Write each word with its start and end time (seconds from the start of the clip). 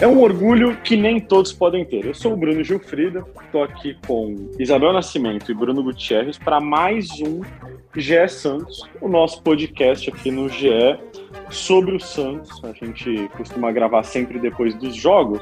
É 0.00 0.08
um 0.08 0.20
orgulho 0.20 0.76
que 0.82 0.96
nem 0.96 1.20
todos 1.20 1.52
podem 1.52 1.84
ter. 1.84 2.04
Eu 2.04 2.12
sou 2.12 2.32
o 2.32 2.36
Bruno 2.36 2.64
Gilfrida, 2.64 3.24
estou 3.44 3.62
aqui 3.62 3.96
com 4.06 4.50
Isabel 4.58 4.92
Nascimento 4.92 5.52
e 5.52 5.54
Bruno 5.54 5.84
Gutierrez 5.84 6.36
para 6.36 6.60
mais 6.60 7.08
um 7.20 7.42
GE 7.96 8.28
Santos, 8.28 8.82
o 9.00 9.08
nosso 9.08 9.40
podcast 9.40 10.10
aqui 10.10 10.32
no 10.32 10.48
GE 10.48 10.98
sobre 11.48 11.94
o 11.94 12.00
Santos. 12.00 12.62
A 12.64 12.72
gente 12.72 13.28
costuma 13.36 13.70
gravar 13.70 14.02
sempre 14.02 14.40
depois 14.40 14.74
dos 14.74 14.96
jogos 14.96 15.40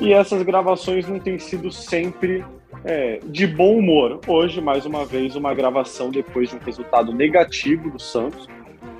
e 0.00 0.12
essas 0.12 0.42
gravações 0.42 1.08
não 1.08 1.20
têm 1.20 1.38
sido 1.38 1.70
sempre 1.70 2.44
é, 2.84 3.20
de 3.24 3.46
bom 3.46 3.78
humor. 3.78 4.20
Hoje, 4.26 4.60
mais 4.60 4.84
uma 4.84 5.04
vez, 5.04 5.36
uma 5.36 5.54
gravação 5.54 6.10
depois 6.10 6.48
de 6.48 6.56
um 6.56 6.58
resultado 6.58 7.14
negativo 7.14 7.88
do 7.88 8.00
Santos. 8.00 8.48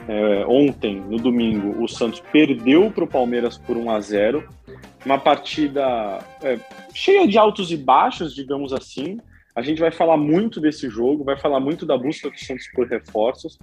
É, 0.08 0.44
ontem, 0.46 1.00
no 1.08 1.18
domingo, 1.18 1.82
o 1.82 1.88
Santos 1.88 2.22
perdeu 2.32 2.90
para 2.90 3.04
o 3.04 3.06
Palmeiras 3.06 3.58
por 3.58 3.76
1 3.76 3.90
a 3.90 4.00
0 4.00 4.59
uma 5.04 5.18
partida 5.18 6.18
é, 6.42 6.58
cheia 6.94 7.26
de 7.26 7.38
altos 7.38 7.70
e 7.70 7.76
baixos, 7.76 8.34
digamos 8.34 8.72
assim. 8.72 9.18
A 9.54 9.62
gente 9.62 9.80
vai 9.80 9.90
falar 9.90 10.16
muito 10.16 10.60
desse 10.60 10.88
jogo, 10.88 11.24
vai 11.24 11.38
falar 11.38 11.60
muito 11.60 11.84
da 11.84 11.96
busca 11.96 12.30
do 12.30 12.38
Santos 12.38 12.66
por 12.74 12.86
reforços 12.86 13.58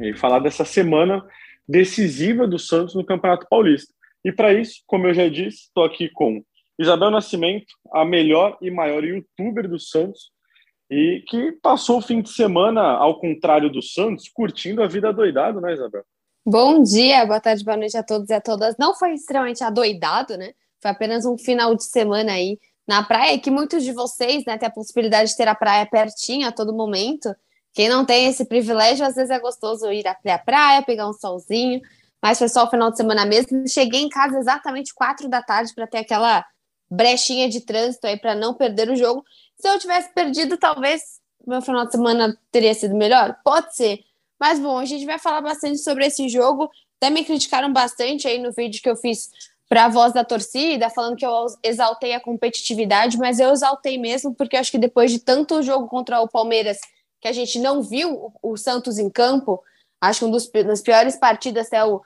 e 0.00 0.14
falar 0.14 0.38
dessa 0.40 0.64
semana 0.64 1.24
decisiva 1.66 2.46
do 2.46 2.58
Santos 2.58 2.94
no 2.94 3.04
Campeonato 3.04 3.46
Paulista. 3.48 3.92
E 4.24 4.32
para 4.32 4.52
isso, 4.52 4.82
como 4.86 5.06
eu 5.06 5.14
já 5.14 5.28
disse, 5.28 5.64
estou 5.64 5.84
aqui 5.84 6.08
com 6.08 6.42
Isabel 6.78 7.10
Nascimento, 7.10 7.66
a 7.92 8.04
melhor 8.04 8.56
e 8.60 8.70
maior 8.70 9.04
youtuber 9.04 9.68
do 9.68 9.78
Santos, 9.78 10.30
e 10.90 11.22
que 11.28 11.52
passou 11.62 11.98
o 11.98 12.02
fim 12.02 12.20
de 12.20 12.30
semana, 12.30 12.82
ao 12.82 13.18
contrário 13.18 13.70
do 13.70 13.82
Santos, 13.82 14.28
curtindo 14.28 14.82
a 14.82 14.86
vida 14.86 15.12
doidado, 15.12 15.60
né, 15.60 15.72
Isabel? 15.72 16.04
Bom 16.46 16.82
dia, 16.82 17.24
boa 17.24 17.40
tarde, 17.40 17.64
boa 17.64 17.76
noite 17.76 17.96
a 17.96 18.02
todos 18.02 18.28
e 18.28 18.34
a 18.34 18.40
todas. 18.40 18.76
Não 18.78 18.94
foi 18.94 19.14
extremamente 19.14 19.64
adoidado, 19.64 20.36
né? 20.36 20.52
Foi 20.84 20.90
apenas 20.90 21.24
um 21.24 21.38
final 21.38 21.74
de 21.74 21.82
semana 21.82 22.32
aí 22.32 22.58
na 22.86 23.02
praia, 23.02 23.38
que 23.38 23.50
muitos 23.50 23.82
de 23.82 23.90
vocês, 23.90 24.44
né, 24.44 24.58
têm 24.58 24.68
a 24.68 24.70
possibilidade 24.70 25.30
de 25.30 25.36
ter 25.38 25.48
a 25.48 25.54
praia 25.54 25.86
pertinho 25.86 26.46
a 26.46 26.52
todo 26.52 26.74
momento. 26.74 27.34
Quem 27.72 27.88
não 27.88 28.04
tem 28.04 28.26
esse 28.26 28.44
privilégio, 28.44 29.06
às 29.06 29.14
vezes 29.14 29.30
é 29.30 29.38
gostoso 29.38 29.90
ir 29.90 30.06
até 30.06 30.32
a 30.32 30.38
praia, 30.38 30.82
pegar 30.82 31.08
um 31.08 31.14
solzinho, 31.14 31.80
mas 32.20 32.38
foi 32.38 32.50
só 32.50 32.64
o 32.64 32.70
final 32.70 32.90
de 32.90 32.98
semana 32.98 33.24
mesmo. 33.24 33.66
Cheguei 33.66 34.02
em 34.02 34.10
casa 34.10 34.38
exatamente 34.38 34.92
quatro 34.92 35.26
da 35.26 35.40
tarde 35.42 35.74
para 35.74 35.86
ter 35.86 35.96
aquela 36.00 36.44
brechinha 36.90 37.48
de 37.48 37.62
trânsito 37.62 38.06
aí 38.06 38.18
para 38.18 38.34
não 38.34 38.52
perder 38.52 38.90
o 38.90 38.96
jogo. 38.96 39.24
Se 39.56 39.66
eu 39.66 39.78
tivesse 39.78 40.12
perdido, 40.12 40.58
talvez 40.58 41.18
meu 41.46 41.62
final 41.62 41.86
de 41.86 41.92
semana 41.92 42.38
teria 42.52 42.74
sido 42.74 42.94
melhor? 42.94 43.34
Pode 43.42 43.74
ser. 43.74 44.00
Mas 44.38 44.60
bom, 44.60 44.76
a 44.76 44.84
gente 44.84 45.06
vai 45.06 45.18
falar 45.18 45.40
bastante 45.40 45.78
sobre 45.78 46.04
esse 46.04 46.28
jogo. 46.28 46.68
Até 47.00 47.08
me 47.08 47.24
criticaram 47.24 47.72
bastante 47.72 48.28
aí 48.28 48.38
no 48.38 48.52
vídeo 48.52 48.82
que 48.82 48.90
eu 48.90 48.96
fiz 48.96 49.30
para 49.74 49.86
a 49.86 49.88
voz 49.88 50.12
da 50.12 50.22
torcida, 50.22 50.88
falando 50.88 51.16
que 51.16 51.26
eu 51.26 51.46
exaltei 51.60 52.14
a 52.14 52.20
competitividade, 52.20 53.18
mas 53.18 53.40
eu 53.40 53.50
exaltei 53.50 53.98
mesmo, 53.98 54.32
porque 54.32 54.56
acho 54.56 54.70
que 54.70 54.78
depois 54.78 55.10
de 55.10 55.18
tanto 55.18 55.60
jogo 55.64 55.88
contra 55.88 56.20
o 56.20 56.28
Palmeiras, 56.28 56.78
que 57.20 57.26
a 57.26 57.32
gente 57.32 57.58
não 57.58 57.82
viu 57.82 58.32
o 58.40 58.56
Santos 58.56 58.98
em 58.98 59.10
campo, 59.10 59.60
acho 60.00 60.20
que 60.20 60.24
um 60.26 60.30
dos, 60.30 60.48
das 60.48 60.80
piores 60.80 61.16
partidas 61.16 61.72
é 61.72 61.84
o 61.84 62.00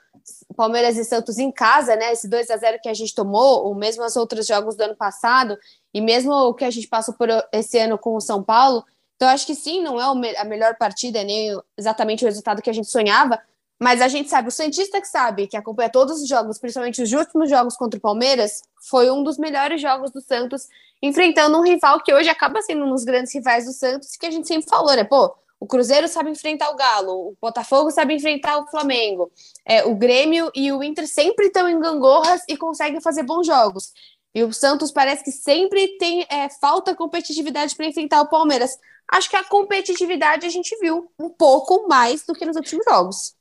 Palmeiras 0.57 0.97
e 0.97 1.05
Santos 1.05 1.37
em 1.37 1.53
casa, 1.53 1.95
né? 1.95 2.11
Esse 2.11 2.27
2 2.27 2.51
a 2.51 2.57
0 2.57 2.79
que 2.83 2.89
a 2.89 2.95
gente 2.95 3.15
tomou, 3.15 3.67
ou 3.67 3.75
mesmo 3.75 4.03
os 4.03 4.17
outros 4.17 4.47
jogos 4.47 4.75
do 4.75 4.85
ano 4.85 4.97
passado, 4.97 5.55
e 5.93 6.01
mesmo 6.01 6.33
o 6.33 6.55
que 6.55 6.65
a 6.65 6.71
gente 6.71 6.89
passou 6.89 7.13
por 7.13 7.29
esse 7.53 7.79
ano 7.79 7.99
com 7.99 8.17
o 8.17 8.21
São 8.23 8.43
Paulo. 8.43 8.83
Então, 9.17 9.29
acho 9.29 9.45
que 9.45 9.55
sim, 9.55 9.83
não 9.83 10.01
é 10.01 10.39
a 10.39 10.45
melhor 10.45 10.75
partida, 10.79 11.23
nem 11.23 11.55
exatamente 11.77 12.25
o 12.25 12.29
resultado 12.29 12.63
que 12.63 12.71
a 12.71 12.73
gente 12.73 12.89
sonhava, 12.89 13.39
mas 13.79 14.01
a 14.01 14.09
gente 14.09 14.29
sabe, 14.29 14.49
o 14.49 14.53
Santista 14.53 15.01
que 15.01 15.07
sabe, 15.07 15.47
que 15.47 15.57
acompanha 15.57 15.89
todos 15.89 16.21
os 16.21 16.29
jogos, 16.29 16.59
principalmente 16.59 17.01
os 17.01 17.13
últimos 17.13 17.49
jogos 17.49 17.77
contra 17.77 17.97
o 17.97 18.01
Palmeiras, 18.01 18.63
foi 18.89 19.11
um 19.11 19.23
dos 19.23 19.39
melhores 19.39 19.81
jogos 19.81 20.11
do 20.11 20.21
Santos, 20.21 20.67
enfrentando 21.01 21.57
um 21.57 21.63
rival 21.63 22.03
que 22.03 22.13
hoje 22.13 22.29
acaba 22.29 22.61
sendo 22.61 22.85
um 22.85 22.91
dos 22.91 23.05
grandes 23.05 23.33
rivais 23.33 23.67
do 23.67 23.73
Santos, 23.73 24.17
que 24.17 24.27
a 24.27 24.31
gente 24.31 24.49
sempre 24.49 24.69
falou, 24.69 24.97
né? 24.97 25.05
Pô, 25.05 25.33
o 25.61 25.67
Cruzeiro 25.67 26.09
sabe 26.09 26.31
enfrentar 26.31 26.71
o 26.71 26.77
Galo, 26.77 27.13
o 27.13 27.37
Botafogo 27.41 27.91
sabe 27.91 28.15
enfrentar 28.15 28.59
o 28.59 28.67
Flamengo, 28.69 29.31
é, 29.65 29.85
o 29.85 29.95
Grêmio 29.95 30.51
e 30.55 30.73
o 30.73 30.83
Inter 30.83 31.07
sempre 31.07 31.47
estão 31.47 31.69
em 31.69 31.79
gangorras 31.79 32.43
e 32.49 32.57
conseguem 32.57 33.01
fazer 33.01 33.23
bons 33.23 33.47
jogos. 33.47 33.93
E 34.35 34.43
o 34.43 34.53
Santos 34.53 34.93
parece 34.93 35.25
que 35.25 35.33
sempre 35.33 35.99
tem 35.99 36.27
é, 36.29 36.49
falta 36.61 36.95
competitividade 36.95 37.75
para 37.75 37.87
enfrentar 37.87 38.21
o 38.23 38.29
Palmeiras. 38.29 38.79
Acho 39.11 39.31
que 39.31 39.37
a 39.37 39.45
competitividade 39.45 40.47
a 40.47 40.51
gente 40.51 40.77
viu 40.81 41.11
um 41.19 41.29
pouco 41.29 41.89
mais 41.89 42.25
do 42.25 42.35
que 42.35 42.45
nos 42.45 42.57
últimos 42.57 42.85
jogos. 42.85 43.38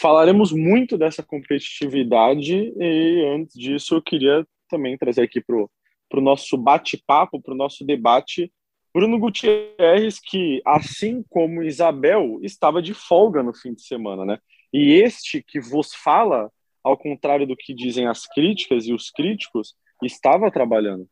Falaremos 0.00 0.52
muito 0.52 0.96
dessa 0.96 1.22
competitividade 1.22 2.72
e 2.78 3.24
antes 3.34 3.54
disso 3.54 3.96
eu 3.96 4.02
queria 4.02 4.46
também 4.68 4.96
trazer 4.96 5.22
aqui 5.22 5.40
para 5.40 5.56
o 5.56 6.20
nosso 6.20 6.56
bate-papo, 6.56 7.40
para 7.40 7.54
o 7.54 7.56
nosso 7.56 7.84
debate, 7.84 8.52
Bruno 8.94 9.18
Gutierrez, 9.18 10.18
que 10.18 10.62
assim 10.64 11.22
como 11.28 11.62
Isabel, 11.62 12.38
estava 12.42 12.80
de 12.80 12.94
folga 12.94 13.42
no 13.42 13.54
fim 13.54 13.74
de 13.74 13.82
semana, 13.82 14.24
né? 14.24 14.38
E 14.72 14.94
este 14.94 15.42
que 15.42 15.60
vos 15.60 15.94
fala, 15.94 16.50
ao 16.82 16.96
contrário 16.96 17.46
do 17.46 17.56
que 17.56 17.74
dizem 17.74 18.06
as 18.06 18.26
críticas 18.26 18.86
e 18.86 18.92
os 18.92 19.10
críticos, 19.10 19.74
estava 20.02 20.50
trabalhando. 20.50 21.06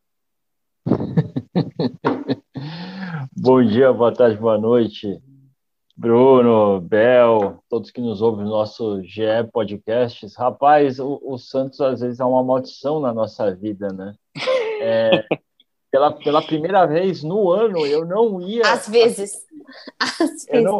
Bom 3.35 3.63
dia, 3.63 3.91
boa 3.93 4.13
tarde, 4.13 4.37
boa 4.37 4.57
noite. 4.57 5.19
Bruno, 5.99 6.79
Bel, 6.79 7.57
todos 7.67 7.89
que 7.89 7.99
nos 7.99 8.21
ouvem 8.21 8.45
no 8.45 8.51
nosso 8.51 9.01
GE 9.01 9.49
Podcasts. 9.51 10.35
Rapaz, 10.35 10.99
o, 10.99 11.19
o, 11.23 11.39
Santos 11.39 11.81
às 11.81 12.01
vezes 12.01 12.19
é 12.19 12.23
uma 12.23 12.43
maldição 12.43 12.99
na 12.99 13.11
nossa 13.11 13.55
vida, 13.55 13.87
né? 13.87 14.13
É, 14.79 15.25
pela, 15.89 16.11
pela 16.13 16.41
primeira 16.43 16.85
vez 16.85 17.23
no 17.23 17.49
ano 17.49 17.83
eu 17.83 18.05
não 18.05 18.39
ia. 18.39 18.61
Às 18.71 18.87
vezes. 18.87 19.43
Às 19.99 20.45
vezes. 20.45 20.63
Não, 20.63 20.79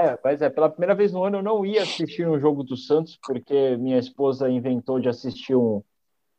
é, 0.00 0.18
mas 0.22 0.42
é, 0.42 0.50
pela 0.50 0.68
primeira 0.68 0.94
vez 0.94 1.12
no 1.12 1.24
ano 1.24 1.38
eu 1.38 1.42
não 1.42 1.64
ia 1.64 1.82
assistir 1.82 2.28
um 2.28 2.38
jogo 2.38 2.62
do 2.62 2.76
Santos, 2.76 3.18
porque 3.26 3.74
minha 3.78 3.98
esposa 3.98 4.50
inventou 4.50 5.00
de 5.00 5.08
assistir 5.08 5.56
um, 5.56 5.82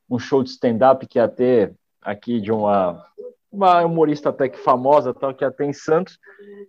um 0.08 0.20
show 0.20 0.44
de 0.44 0.52
stand-up 0.52 1.08
que 1.08 1.18
ia 1.18 1.28
ter 1.28 1.74
aqui 2.00 2.40
de 2.40 2.52
uma 2.52 3.04
uma 3.52 3.84
humorista 3.84 4.30
até 4.30 4.48
que 4.48 4.60
famosa, 4.60 5.14
tal, 5.14 5.34
que 5.34 5.44
até 5.44 5.66
em 5.66 5.74
Santos, 5.74 6.20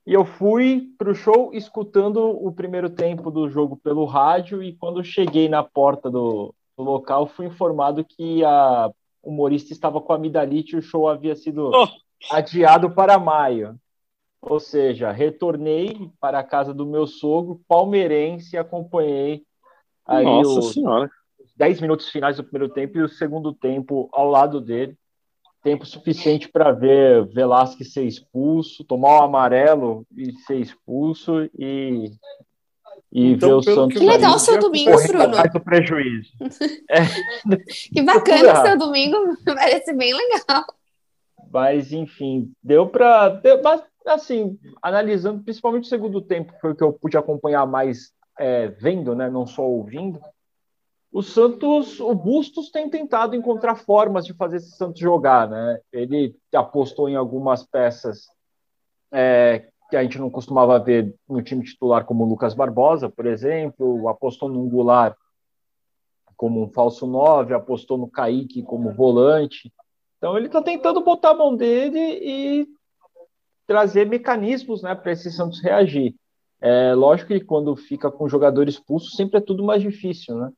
e 0.06 0.14
eu 0.14 0.24
fui 0.24 0.88
para 0.98 1.10
o 1.10 1.14
show 1.14 1.50
escutando 1.52 2.18
o 2.18 2.52
primeiro 2.52 2.88
tempo 2.88 3.30
do 3.30 3.48
jogo 3.48 3.76
pelo 3.76 4.04
rádio, 4.04 4.62
e 4.62 4.74
quando 4.74 5.04
cheguei 5.04 5.48
na 5.48 5.62
porta 5.62 6.10
do, 6.10 6.54
do 6.76 6.82
local, 6.82 7.26
fui 7.26 7.46
informado 7.46 8.04
que 8.04 8.44
a 8.44 8.90
humorista 9.22 9.72
estava 9.72 10.00
com 10.00 10.12
amidalite 10.12 10.74
e 10.74 10.78
o 10.78 10.82
show 10.82 11.08
havia 11.08 11.36
sido 11.36 11.70
oh. 11.70 11.88
adiado 12.34 12.90
para 12.90 13.18
maio. 13.18 13.78
Ou 14.40 14.58
seja, 14.58 15.12
retornei 15.12 16.10
para 16.18 16.38
a 16.38 16.44
casa 16.44 16.72
do 16.72 16.86
meu 16.86 17.06
sogro, 17.06 17.60
palmeirense, 17.68 18.56
e 18.56 18.58
acompanhei 18.58 19.44
aí 20.06 20.24
Nossa 20.24 20.60
os 20.60 20.72
senhora. 20.72 21.10
10 21.56 21.82
minutos 21.82 22.08
finais 22.08 22.38
do 22.38 22.44
primeiro 22.44 22.72
tempo 22.72 22.96
e 22.96 23.02
o 23.02 23.08
segundo 23.08 23.52
tempo 23.52 24.08
ao 24.12 24.30
lado 24.30 24.62
dele 24.62 24.96
tempo 25.62 25.84
suficiente 25.84 26.48
para 26.48 26.72
ver 26.72 27.26
Velasquez 27.26 27.92
ser 27.92 28.04
expulso, 28.04 28.84
tomar 28.84 29.20
o 29.20 29.24
amarelo 29.24 30.06
e 30.16 30.32
ser 30.32 30.56
expulso 30.56 31.44
e, 31.58 32.10
e 33.12 33.32
então, 33.32 33.48
ver 33.48 33.54
o 33.54 33.62
Santos. 33.62 33.98
Que 33.98 34.06
legal 34.06 34.34
o 34.34 34.38
seu 34.40 34.58
domingo, 34.58 34.96
Bruno. 35.06 35.52
do 35.52 35.60
prejuízo. 35.60 36.32
é. 36.90 37.00
Que 37.92 38.02
bacana 38.02 38.60
o 38.60 38.66
seu 38.66 38.78
domingo, 38.78 39.16
parece 39.44 39.92
bem 39.92 40.14
legal. 40.14 40.64
Mas, 41.52 41.92
enfim, 41.92 42.52
deu 42.62 42.86
para. 42.86 43.40
Mas, 43.62 43.82
assim, 44.06 44.58
analisando, 44.80 45.42
principalmente 45.42 45.84
o 45.84 45.88
segundo 45.88 46.20
tempo, 46.20 46.52
foi 46.60 46.72
o 46.72 46.74
que 46.76 46.84
eu 46.84 46.92
pude 46.92 47.16
acompanhar 47.16 47.66
mais 47.66 48.12
é, 48.38 48.68
vendo, 48.68 49.14
né, 49.14 49.28
não 49.28 49.46
só 49.46 49.62
ouvindo 49.62 50.20
o 51.12 51.22
Santos, 51.22 51.98
o 51.98 52.14
Bustos 52.14 52.70
tem 52.70 52.88
tentado 52.88 53.34
encontrar 53.34 53.74
formas 53.74 54.24
de 54.24 54.32
fazer 54.34 54.58
esse 54.58 54.76
Santos 54.76 55.00
jogar, 55.00 55.48
né? 55.48 55.80
Ele 55.92 56.36
apostou 56.54 57.08
em 57.08 57.16
algumas 57.16 57.64
peças 57.64 58.28
é, 59.10 59.68
que 59.90 59.96
a 59.96 60.02
gente 60.02 60.18
não 60.18 60.30
costumava 60.30 60.78
ver 60.78 61.12
no 61.28 61.42
time 61.42 61.64
titular, 61.64 62.04
como 62.04 62.24
o 62.24 62.28
Lucas 62.28 62.54
Barbosa, 62.54 63.08
por 63.08 63.26
exemplo, 63.26 64.08
apostou 64.08 64.48
no 64.48 64.68
Goulart 64.68 65.16
como 66.36 66.62
um 66.62 66.68
falso 66.70 67.06
9, 67.06 67.52
apostou 67.52 67.98
no 67.98 68.08
Kaique 68.08 68.62
como 68.62 68.94
volante. 68.94 69.70
Então 70.16 70.38
ele 70.38 70.46
está 70.46 70.62
tentando 70.62 71.02
botar 71.02 71.32
a 71.32 71.34
mão 71.34 71.54
dele 71.54 71.98
e 71.98 72.68
trazer 73.66 74.06
mecanismos 74.06 74.80
né, 74.80 74.94
para 74.94 75.12
esse 75.12 75.30
Santos 75.30 75.60
reagir. 75.60 76.14
É 76.58 76.94
lógico 76.94 77.28
que 77.28 77.40
quando 77.40 77.76
fica 77.76 78.10
com 78.10 78.28
jogador 78.28 78.68
expulso, 78.68 79.10
sempre 79.10 79.38
é 79.38 79.42
tudo 79.42 79.62
mais 79.62 79.82
difícil, 79.82 80.36
né? 80.36 80.50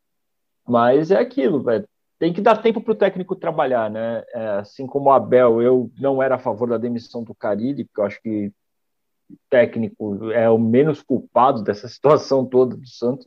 Mas 0.67 1.11
é 1.11 1.19
aquilo, 1.19 1.63
velho. 1.63 1.87
Tem 2.19 2.33
que 2.33 2.41
dar 2.41 2.63
tempo 2.63 2.81
para 2.81 2.93
o 2.93 2.97
técnico 2.97 3.35
trabalhar, 3.35 3.91
né? 3.91 4.23
É, 4.33 4.49
assim 4.59 4.87
como 4.87 5.11
o 5.11 5.13
Abel, 5.13 5.61
eu 5.61 5.91
não 5.99 6.23
era 6.23 6.37
a 6.37 6.39
favor 6.39 6.69
da 6.69 6.79
demissão 6.79 7.25
do 7.25 7.35
Carilli, 7.35 7.85
porque 7.85 8.01
eu 8.01 8.05
acho 8.05 8.23
que 8.23 8.53
o 9.29 9.37
técnico 9.51 10.31
é 10.31 10.49
o 10.49 10.59
menos 10.59 11.03
culpado 11.03 11.63
dessa 11.65 11.89
situação 11.89 12.47
toda 12.47 12.77
do 12.77 12.87
Santos. 12.87 13.27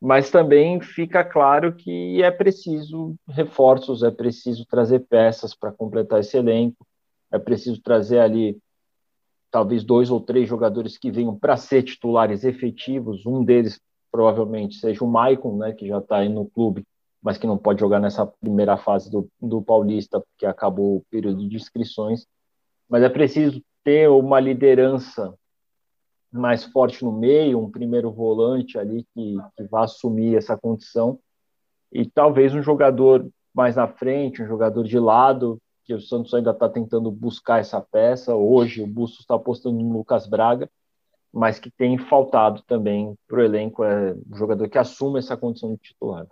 Mas 0.00 0.30
também 0.30 0.80
fica 0.80 1.24
claro 1.24 1.74
que 1.74 2.22
é 2.22 2.30
preciso 2.30 3.14
reforços, 3.28 4.02
é 4.02 4.10
preciso 4.10 4.66
trazer 4.66 5.00
peças 5.00 5.54
para 5.54 5.72
completar 5.72 6.20
esse 6.20 6.36
elenco, 6.36 6.86
é 7.30 7.38
preciso 7.38 7.80
trazer 7.82 8.20
ali 8.20 8.58
talvez 9.50 9.84
dois 9.84 10.10
ou 10.10 10.20
três 10.20 10.48
jogadores 10.48 10.98
que 10.98 11.10
venham 11.10 11.36
para 11.38 11.56
ser 11.56 11.82
titulares 11.82 12.44
efetivos. 12.44 13.24
Um 13.24 13.42
deles 13.42 13.80
provavelmente 14.10 14.76
seja 14.76 15.04
o 15.04 15.08
Maicon, 15.08 15.56
né, 15.56 15.72
que 15.72 15.86
já 15.86 15.98
está 15.98 16.18
aí 16.18 16.28
no 16.28 16.46
clube, 16.46 16.84
mas 17.22 17.38
que 17.38 17.46
não 17.46 17.58
pode 17.58 17.80
jogar 17.80 18.00
nessa 18.00 18.26
primeira 18.26 18.76
fase 18.76 19.10
do, 19.10 19.28
do 19.40 19.60
Paulista, 19.60 20.20
porque 20.20 20.46
acabou 20.46 20.96
o 20.96 21.04
período 21.10 21.48
de 21.48 21.56
inscrições. 21.56 22.26
Mas 22.88 23.02
é 23.02 23.08
preciso 23.08 23.62
ter 23.82 24.08
uma 24.08 24.38
liderança 24.38 25.34
mais 26.30 26.64
forte 26.64 27.04
no 27.04 27.12
meio, 27.12 27.58
um 27.58 27.70
primeiro 27.70 28.10
volante 28.10 28.78
ali 28.78 29.04
que, 29.14 29.36
que 29.56 29.64
vá 29.64 29.84
assumir 29.84 30.36
essa 30.36 30.56
condição, 30.56 31.18
e 31.92 32.04
talvez 32.04 32.54
um 32.54 32.62
jogador 32.62 33.26
mais 33.54 33.76
na 33.76 33.88
frente, 33.88 34.42
um 34.42 34.46
jogador 34.46 34.84
de 34.84 34.98
lado, 34.98 35.58
que 35.84 35.94
o 35.94 36.00
Santos 36.00 36.34
ainda 36.34 36.50
está 36.50 36.68
tentando 36.68 37.10
buscar 37.10 37.60
essa 37.60 37.80
peça. 37.80 38.34
Hoje 38.34 38.82
o 38.82 38.86
Bustos 38.86 39.20
está 39.20 39.36
apostando 39.36 39.78
no 39.78 39.96
Lucas 39.96 40.26
Braga, 40.26 40.68
mas 41.36 41.58
que 41.58 41.70
tem 41.70 41.98
faltado 41.98 42.62
também 42.66 43.14
para 43.28 43.40
o 43.40 43.44
elenco 43.44 43.84
é 43.84 44.14
um 44.14 44.36
jogador 44.38 44.70
que 44.70 44.78
assuma 44.78 45.18
essa 45.18 45.36
condição 45.36 45.74
de 45.74 45.80
titular. 45.82 46.26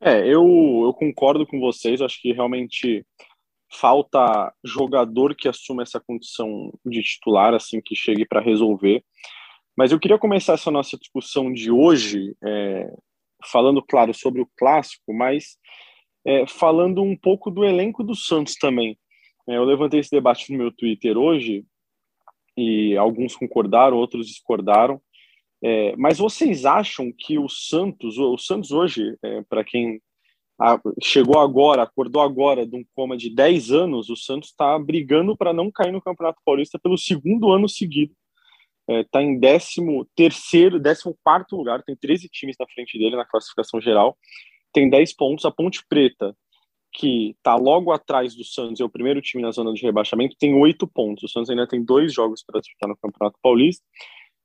É, 0.00 0.18
eu, 0.26 0.44
eu 0.84 0.92
concordo 0.92 1.46
com 1.46 1.60
vocês, 1.60 2.02
acho 2.02 2.20
que 2.20 2.32
realmente 2.32 3.06
falta 3.72 4.52
jogador 4.64 5.36
que 5.36 5.46
assuma 5.46 5.84
essa 5.84 6.00
condição 6.00 6.72
de 6.84 7.04
titular, 7.04 7.54
assim, 7.54 7.80
que 7.80 7.94
chegue 7.94 8.26
para 8.26 8.40
resolver. 8.40 9.04
Mas 9.76 9.92
eu 9.92 10.00
queria 10.00 10.18
começar 10.18 10.54
essa 10.54 10.72
nossa 10.72 10.98
discussão 10.98 11.52
de 11.52 11.70
hoje, 11.70 12.34
é, 12.44 12.92
falando, 13.44 13.80
claro, 13.80 14.12
sobre 14.12 14.42
o 14.42 14.50
clássico, 14.56 15.14
mas 15.14 15.56
é, 16.26 16.48
falando 16.48 17.00
um 17.00 17.16
pouco 17.16 17.48
do 17.48 17.64
elenco 17.64 18.02
do 18.02 18.16
Santos 18.16 18.56
também. 18.56 18.98
É, 19.48 19.56
eu 19.56 19.62
levantei 19.62 20.00
esse 20.00 20.10
debate 20.10 20.50
no 20.50 20.58
meu 20.58 20.72
Twitter 20.72 21.16
hoje 21.16 21.64
e 22.56 22.96
alguns 22.96 23.36
concordaram, 23.36 23.96
outros 23.96 24.26
discordaram. 24.26 25.00
É, 25.62 25.96
mas 25.96 26.18
vocês 26.18 26.64
acham 26.64 27.12
que 27.16 27.38
o 27.38 27.48
Santos, 27.48 28.18
o 28.18 28.36
Santos 28.36 28.70
hoje, 28.70 29.16
é, 29.22 29.42
para 29.42 29.64
quem 29.64 30.00
chegou 31.02 31.40
agora, 31.40 31.82
acordou 31.82 32.22
agora 32.22 32.66
de 32.66 32.76
um 32.76 32.84
coma 32.94 33.16
de 33.16 33.28
10 33.28 33.72
anos, 33.72 34.08
o 34.08 34.16
Santos 34.16 34.50
está 34.50 34.78
brigando 34.78 35.36
para 35.36 35.52
não 35.52 35.70
cair 35.70 35.90
no 35.90 36.02
Campeonato 36.02 36.40
Paulista 36.44 36.78
pelo 36.78 36.96
segundo 36.96 37.50
ano 37.50 37.68
seguido. 37.68 38.14
Está 38.88 39.20
é, 39.20 39.24
em 39.24 39.40
13 39.40 39.80
terceiro, 40.14 40.80
14 40.80 41.16
quarto 41.24 41.56
lugar, 41.56 41.82
tem 41.82 41.96
13 41.96 42.28
times 42.28 42.56
na 42.60 42.66
frente 42.68 42.98
dele 42.98 43.16
na 43.16 43.24
classificação 43.24 43.80
geral 43.80 44.16
tem 44.74 44.90
10 44.90 45.14
pontos. 45.14 45.46
A 45.46 45.50
Ponte 45.50 45.82
Preta, 45.88 46.36
que 46.94 47.30
está 47.30 47.56
logo 47.56 47.90
atrás 47.90 48.36
do 48.36 48.44
Santos, 48.44 48.80
é 48.80 48.84
o 48.84 48.88
primeiro 48.88 49.20
time 49.20 49.42
na 49.42 49.50
zona 49.50 49.72
de 49.72 49.82
rebaixamento, 49.82 50.36
tem 50.38 50.54
8 50.54 50.86
pontos. 50.86 51.24
O 51.24 51.28
Santos 51.28 51.50
ainda 51.50 51.66
tem 51.66 51.84
dois 51.84 52.14
jogos 52.14 52.42
para 52.44 52.60
disputar 52.60 52.88
no 52.88 52.96
Campeonato 52.96 53.36
Paulista. 53.42 53.84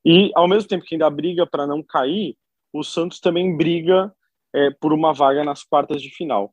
E, 0.03 0.31
ao 0.33 0.47
mesmo 0.47 0.67
tempo 0.67 0.83
que 0.83 0.95
ainda 0.95 1.09
briga 1.11 1.45
para 1.45 1.67
não 1.67 1.83
cair, 1.83 2.35
o 2.73 2.83
Santos 2.83 3.19
também 3.19 3.55
briga 3.55 4.11
é, 4.53 4.71
por 4.71 4.91
uma 4.91 5.13
vaga 5.13 5.43
nas 5.43 5.63
quartas 5.63 6.01
de 6.01 6.09
final. 6.09 6.51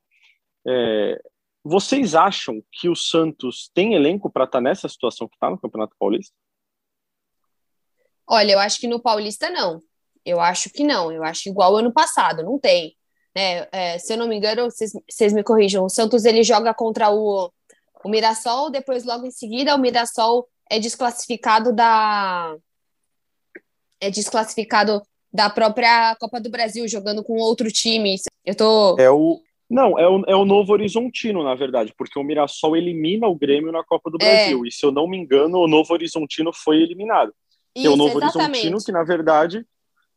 É, 0.66 1.18
vocês 1.64 2.14
acham 2.14 2.62
que 2.70 2.90
o 2.90 2.94
Santos 2.94 3.70
tem 3.72 3.94
elenco 3.94 4.30
para 4.30 4.44
estar 4.44 4.58
tá 4.58 4.62
nessa 4.62 4.88
situação 4.88 5.26
que 5.26 5.36
está 5.36 5.48
no 5.48 5.58
Campeonato 5.58 5.96
Paulista? 5.98 6.34
Olha, 8.28 8.52
eu 8.52 8.58
acho 8.58 8.78
que 8.78 8.86
no 8.86 9.00
Paulista 9.00 9.48
não. 9.48 9.80
Eu 10.24 10.40
acho 10.40 10.68
que 10.70 10.84
não. 10.84 11.10
Eu 11.10 11.24
acho 11.24 11.48
igual 11.48 11.76
ano 11.76 11.92
passado, 11.92 12.42
não 12.42 12.58
tem 12.58 12.94
né? 13.36 13.68
É, 13.70 13.98
se 13.98 14.14
eu 14.14 14.16
não 14.16 14.26
me 14.26 14.34
engano, 14.34 14.66
vocês 14.70 15.32
me 15.34 15.44
corrijam, 15.44 15.84
o 15.84 15.90
Santos 15.90 16.24
ele 16.24 16.42
joga 16.42 16.72
contra 16.72 17.10
o, 17.10 17.52
o 18.02 18.08
Mirassol, 18.08 18.70
depois 18.70 19.04
logo 19.04 19.26
em 19.26 19.30
seguida 19.30 19.74
o 19.74 19.78
Mirassol 19.78 20.48
é 20.70 20.78
desclassificado 20.78 21.70
da 21.70 22.56
é 24.00 24.10
desclassificado 24.10 25.02
da 25.30 25.50
própria 25.50 26.16
Copa 26.18 26.40
do 26.40 26.48
Brasil, 26.48 26.88
jogando 26.88 27.22
com 27.22 27.34
outro 27.34 27.70
time. 27.70 28.16
Eu 28.42 28.54
tô 28.54 28.96
É 28.98 29.10
o 29.10 29.42
não, 29.68 29.98
é 29.98 30.08
o, 30.08 30.24
é 30.28 30.36
o 30.36 30.44
Novo 30.44 30.72
Horizontino, 30.72 31.42
na 31.42 31.54
verdade, 31.56 31.92
porque 31.98 32.18
o 32.18 32.22
Mirassol 32.22 32.76
elimina 32.76 33.26
o 33.26 33.34
Grêmio 33.34 33.72
na 33.72 33.82
Copa 33.84 34.10
do 34.10 34.16
é. 34.20 34.24
Brasil. 34.24 34.64
É. 34.64 34.68
E 34.68 34.72
se 34.72 34.86
eu 34.86 34.92
não 34.92 35.06
me 35.08 35.18
engano, 35.18 35.58
o 35.58 35.68
Novo 35.68 35.92
Horizontino 35.92 36.52
foi 36.54 36.76
eliminado. 36.76 37.34
Isso, 37.74 37.86
é 37.86 37.90
o 37.90 37.96
Novo 37.96 38.16
exatamente. 38.16 38.60
Horizontino, 38.60 38.78
que 38.82 38.92
na 38.92 39.04
verdade 39.04 39.66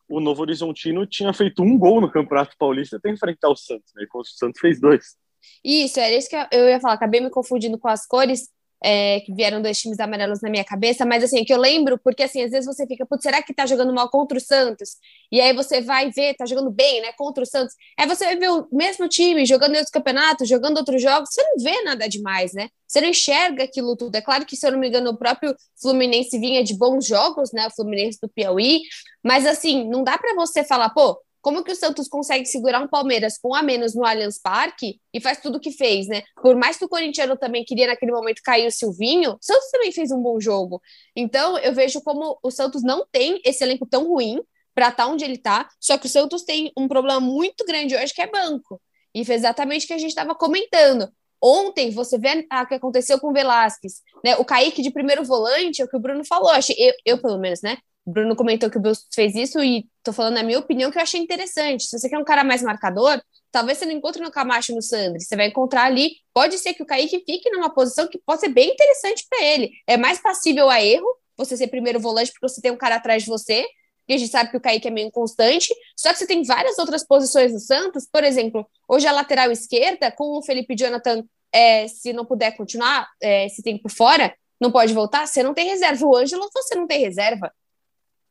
o 0.09 0.19
Novo 0.19 0.41
Horizontino 0.41 1.06
tinha 1.06 1.31
feito 1.33 1.61
um 1.61 1.77
gol 1.77 2.01
no 2.01 2.11
Campeonato 2.11 2.56
Paulista 2.57 2.97
até 2.97 3.09
enfrentar 3.09 3.50
o 3.50 3.56
Santos, 3.56 3.91
né? 3.95 4.06
O 4.13 4.23
Santos 4.23 4.59
fez 4.59 4.81
dois. 4.81 5.15
Isso, 5.63 6.00
era 6.00 6.15
isso 6.15 6.29
que 6.29 6.35
eu 6.51 6.67
ia 6.67 6.79
falar. 6.79 6.95
Acabei 6.95 7.21
me 7.21 7.29
confundindo 7.29 7.77
com 7.77 7.88
as 7.88 8.06
cores, 8.06 8.50
é, 8.83 9.19
que 9.21 9.33
vieram 9.33 9.61
dois 9.61 9.77
times 9.77 9.99
amarelos 9.99 10.41
na 10.41 10.49
minha 10.49 10.63
cabeça, 10.63 11.05
mas 11.05 11.23
assim, 11.23 11.43
que 11.43 11.53
eu 11.53 11.57
lembro, 11.57 11.99
porque 11.99 12.23
assim, 12.23 12.43
às 12.43 12.51
vezes 12.51 12.65
você 12.65 12.87
fica, 12.87 13.05
putz, 13.05 13.23
será 13.23 13.41
que 13.41 13.53
tá 13.53 13.65
jogando 13.65 13.93
mal 13.93 14.09
contra 14.09 14.37
o 14.37 14.41
Santos? 14.41 14.97
E 15.31 15.41
aí 15.41 15.53
você 15.53 15.81
vai 15.81 16.09
ver, 16.11 16.35
tá 16.35 16.45
jogando 16.45 16.71
bem, 16.71 17.01
né, 17.01 17.11
contra 17.17 17.43
o 17.43 17.45
Santos. 17.45 17.73
Aí 17.97 18.07
você 18.07 18.25
vai 18.25 18.37
ver 18.37 18.49
o 18.49 18.67
mesmo 18.71 19.07
time 19.07 19.45
jogando 19.45 19.73
em 19.73 19.77
outros 19.77 19.91
campeonatos, 19.91 20.47
jogando 20.47 20.77
outros 20.77 21.01
jogos, 21.01 21.29
você 21.31 21.43
não 21.43 21.63
vê 21.63 21.81
nada 21.83 22.07
demais, 22.07 22.53
né? 22.53 22.69
Você 22.87 23.01
não 23.01 23.09
enxerga 23.09 23.63
aquilo 23.63 23.95
tudo. 23.95 24.15
É 24.15 24.21
claro 24.21 24.45
que, 24.45 24.55
se 24.55 24.65
eu 24.65 24.71
não 24.71 24.79
me 24.79 24.87
engano, 24.87 25.11
o 25.11 25.17
próprio 25.17 25.55
Fluminense 25.79 26.39
vinha 26.39 26.63
de 26.63 26.75
bons 26.75 27.05
jogos, 27.05 27.51
né? 27.51 27.67
O 27.67 27.71
Fluminense 27.71 28.19
do 28.21 28.29
Piauí, 28.29 28.81
mas 29.23 29.45
assim, 29.45 29.87
não 29.87 30.03
dá 30.03 30.17
para 30.17 30.33
você 30.33 30.63
falar, 30.63 30.89
pô, 30.89 31.19
como 31.41 31.63
que 31.63 31.71
o 31.71 31.75
Santos 31.75 32.07
consegue 32.07 32.45
segurar 32.45 32.81
um 32.81 32.88
Palmeiras 32.88 33.38
com 33.38 33.56
a 33.56 33.62
menos 33.62 33.95
no 33.95 34.06
Allianz 34.06 34.39
Parque 34.39 35.00
e 35.13 35.21
faz 35.21 35.39
tudo 35.39 35.57
o 35.57 35.59
que 35.59 35.71
fez, 35.71 36.07
né? 36.07 36.24
Por 36.41 36.56
mais 36.56 36.77
que 36.77 36.86
o 36.86 36.89
corintiano 36.89 37.38
também 37.38 37.63
queria 37.63 37.88
naquele 37.88 38.12
momento 38.12 38.41
cair 38.44 38.68
o 38.68 38.71
Silvinho, 38.71 39.31
o 39.31 39.38
Santos 39.41 39.69
também 39.71 39.91
fez 39.91 40.12
um 40.12 40.21
bom 40.21 40.39
jogo. 40.39 40.81
Então, 41.15 41.57
eu 41.59 41.74
vejo 41.74 42.01
como 42.01 42.38
o 42.44 42.51
Santos 42.51 42.83
não 42.83 43.06
tem 43.12 43.41
esse 43.45 43.63
elenco 43.63 43.86
tão 43.86 44.07
ruim 44.07 44.41
para 44.75 44.89
estar 44.89 45.05
tá 45.05 45.10
onde 45.10 45.24
ele 45.24 45.36
está, 45.36 45.67
só 45.79 45.98
que 45.98 46.05
o 46.05 46.10
Santos 46.10 46.43
tem 46.43 46.72
um 46.77 46.88
problema 46.88 47.19
muito 47.19 47.65
grande 47.65 47.96
hoje 47.96 48.13
que 48.13 48.22
é 48.22 48.27
banco. 48.27 48.81
E 49.13 49.25
foi 49.25 49.36
exatamente 49.36 49.86
o 49.86 49.88
que 49.88 49.93
a 49.93 49.98
gente 49.98 50.10
estava 50.10 50.36
comentando. 50.36 51.10
Ontem, 51.41 51.89
você 51.89 52.17
vê 52.17 52.46
o 52.51 52.65
que 52.67 52.75
aconteceu 52.75 53.19
com 53.19 53.29
o 53.29 53.34
Velasquez, 53.34 54.01
né? 54.24 54.36
O 54.36 54.46
Kaique 54.46 54.81
de 54.81 54.91
primeiro 54.91 55.24
volante, 55.24 55.81
é 55.81 55.86
o 55.86 55.88
que 55.88 55.96
o 55.96 56.00
Bruno 56.00 56.24
falou, 56.25 56.51
eu, 56.77 56.93
eu 57.05 57.22
pelo 57.22 57.39
menos, 57.39 57.62
né? 57.62 57.77
Bruno 58.10 58.36
comentou 58.36 58.70
que 58.70 58.78
o 58.78 58.82
Bustos 58.82 59.08
fez 59.13 59.36
isso 59.36 59.62
e 59.63 59.88
tô 60.04 60.12
falando 60.12 60.38
a 60.38 60.44
minha 60.44 60.60
opinião 60.60 60.92
que 60.92 60.98
eu 60.98 61.01
achei 61.01 61.20
interessante. 61.20 61.84
Se 61.84 61.98
você 61.98 62.10
quer 62.10 62.18
um 62.18 62.24
cara 62.24 62.44
mais 62.44 62.62
marcador, 62.62 63.22
talvez 63.51 63.78
você 63.78 63.86
não 63.86 63.94
encontre 63.94 64.22
no 64.22 64.32
Camacho 64.32 64.74
no 64.74 64.82
Sandri. 64.82 65.22
Você 65.22 65.36
vai 65.36 65.48
encontrar 65.48 65.84
ali. 65.84 66.12
Pode 66.34 66.58
ser 66.58 66.74
que 66.74 66.84
o 66.84 66.86
Kaique 66.86 67.24
fique 67.25 67.50
numa 67.51 67.70
posição 67.70 68.08
que 68.08 68.20
pode 68.25 68.42
ser 68.42 68.50
bem 68.50 68.72
interessante 68.72 69.25
para 69.30 69.44
ele. 69.44 69.72
É 69.88 69.98
mais 69.98 70.22
passível 70.22 70.70
a 70.70 70.82
erro 70.82 71.08
você 71.38 71.56
ser 71.56 71.68
primeiro 71.68 72.00
volante 72.00 72.32
porque 72.32 72.48
você 72.48 72.62
tem 72.62 72.72
um 72.72 72.78
cara 72.78 72.96
atrás 72.96 73.24
de 73.24 73.30
você. 73.30 73.66
E 74.08 74.13
a 74.13 74.18
gente 74.18 74.32
sabe 74.32 74.50
que 74.50 74.58
o 74.58 74.62
Kaique 74.62 74.88
é 74.88 74.92
meio 74.92 75.08
inconstante. 75.08 75.74
Só 75.96 76.12
que 76.12 76.18
você 76.18 76.25
tem 76.25 76.44
várias 76.44 76.78
outras 76.80 77.06
posições 77.06 77.54
no 77.54 77.60
Santos. 77.60 78.08
Por 78.12 78.24
exemplo, 78.24 78.68
hoje 78.88 79.08
a 79.08 79.12
lateral 79.12 79.51
esquerda, 79.51 80.12
com 80.12 80.38
o 80.38 80.42
Felipe 80.42 80.75
Jonathan, 80.75 81.24
é, 81.54 81.88
se 81.88 82.12
não 82.12 82.25
puder 82.25 82.58
continuar 82.58 83.08
é, 83.22 83.46
esse 83.46 83.62
tempo 83.62 83.88
fora, 83.88 84.34
não 84.60 84.72
pode 84.72 84.94
voltar, 84.94 85.25
você 85.25 85.42
não 85.42 85.54
tem 85.54 85.68
reserva. 85.68 86.06
O 86.06 86.16
Ângelo, 86.16 86.50
você 86.54 86.75
não 86.75 86.88
tem 86.88 87.01
reserva. 87.01 87.51